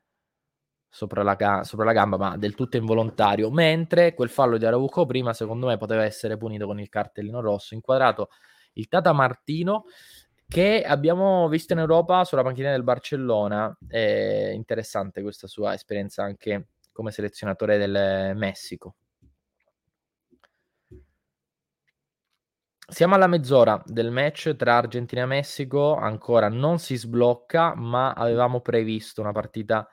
[0.97, 3.51] sopra la, ga- sopra la, gamba, ma del tutto involontario.
[3.51, 7.74] Mentre quel fallo di Arauco prima, secondo me, poteva essere punito con il cartellino rosso,
[7.74, 8.30] inquadrato
[8.74, 9.84] il Tata Martino
[10.49, 13.76] che abbiamo visto in Europa sulla panchina del Barcellona.
[13.86, 18.94] È interessante questa sua esperienza anche come selezionatore del Messico.
[22.88, 28.61] Siamo alla mezz'ora del match tra Argentina e Messico, ancora non si sblocca, ma avevamo
[28.61, 29.86] previsto una partita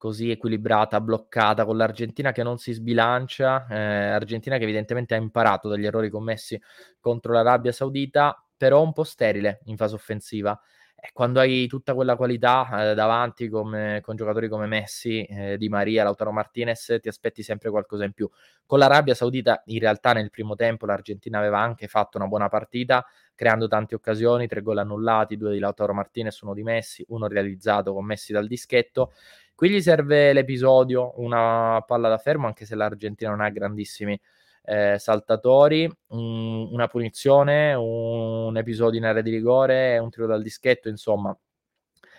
[0.00, 5.68] così equilibrata, bloccata, con l'Argentina che non si sbilancia, eh, Argentina che evidentemente ha imparato
[5.68, 6.58] dagli errori commessi
[6.98, 10.58] contro l'Arabia Saudita, però un po' sterile in fase offensiva.
[11.02, 15.68] E quando hai tutta quella qualità eh, davanti come, con giocatori come Messi, eh, Di
[15.68, 18.28] Maria, Lautaro Martinez, ti aspetti sempre qualcosa in più.
[18.64, 23.04] Con l'Arabia Saudita, in realtà, nel primo tempo l'Argentina aveva anche fatto una buona partita,
[23.34, 27.92] creando tante occasioni, tre gol annullati, due di Lautaro Martinez, uno di Messi, uno realizzato
[27.94, 29.12] con Messi dal dischetto.
[29.60, 34.18] Qui gli serve l'episodio, una palla da fermo, anche se l'Argentina non ha grandissimi
[34.64, 40.88] eh, saltatori, un, una punizione, un, episodio in area di rigore, un tiro dal dischetto,
[40.88, 41.38] insomma.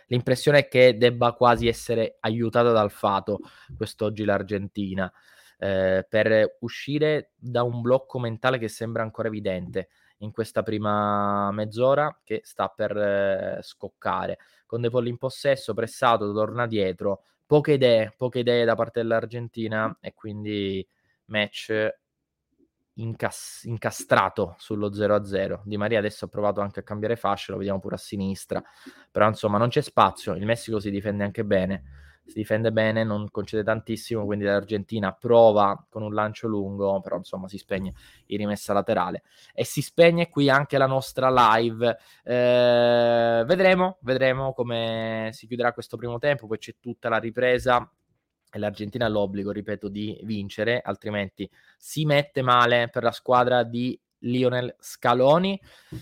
[0.06, 3.40] L'impressione è che debba quasi essere aiutata dal fato
[3.76, 5.12] quest'oggi l'Argentina
[5.58, 12.20] eh, per uscire da un blocco mentale che sembra ancora evidente in questa prima mezz'ora
[12.24, 14.38] che sta per eh, scoccare.
[14.72, 19.98] Con De Polli in possesso, pressato, torna dietro, poche idee, poche idee da parte dell'Argentina
[20.00, 20.88] e quindi
[21.26, 21.94] match
[22.94, 25.62] incas- incastrato sullo 0-0.
[25.66, 28.64] Di Maria adesso ha provato anche a cambiare fascia, lo vediamo pure a sinistra,
[29.12, 31.84] però insomma non c'è spazio, il Messico si difende anche bene,
[32.32, 37.50] si difende bene, non concede tantissimo, quindi l'Argentina prova con un lancio lungo, però insomma
[37.50, 37.94] si spegne
[38.28, 39.24] in rimessa laterale
[39.54, 41.98] e si spegne qui anche la nostra live.
[42.24, 47.92] Eh, vedremo, vedremo come si chiuderà questo primo tempo, poi c'è tutta la ripresa
[48.50, 54.00] e l'Argentina ha l'obbligo, ripeto, di vincere, altrimenti si mette male per la squadra di
[54.22, 55.60] Lionel Scaloni.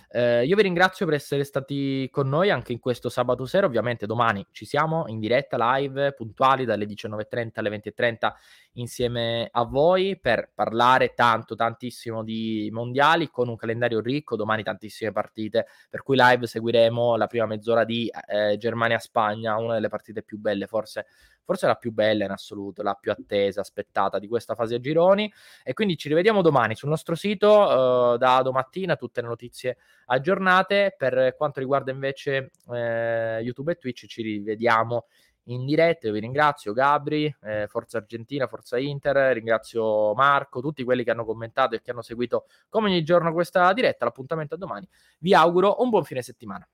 [0.09, 3.65] Eh, io vi ringrazio per essere stati con noi anche in questo sabato sera.
[3.65, 8.31] Ovviamente domani ci siamo in diretta live, puntuali dalle 19.30 alle 20.30
[8.73, 14.35] insieme a voi per parlare tanto, tantissimo di mondiali con un calendario ricco.
[14.35, 19.89] Domani tantissime partite, per cui live seguiremo la prima mezz'ora di eh, Germania-Spagna, una delle
[19.89, 21.05] partite più belle, forse
[21.49, 25.33] forse la più bella in assoluto, la più attesa, aspettata di questa fase a gironi.
[25.63, 30.93] E quindi ci rivediamo domani sul nostro sito, eh, da domattina, tutte le notizie aggiornate.
[30.95, 35.07] Per quanto riguarda invece eh, YouTube e Twitch, ci rivediamo
[35.45, 36.05] in diretta.
[36.05, 41.25] Io vi ringrazio Gabri, eh, Forza Argentina, Forza Inter, ringrazio Marco, tutti quelli che hanno
[41.25, 44.05] commentato e che hanno seguito come ogni giorno questa diretta.
[44.05, 44.87] L'appuntamento a domani.
[45.17, 46.69] Vi auguro un buon fine settimana.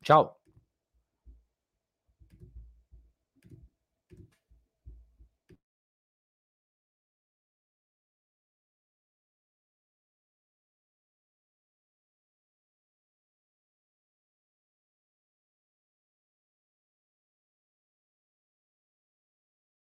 [0.00, 0.41] Ciao.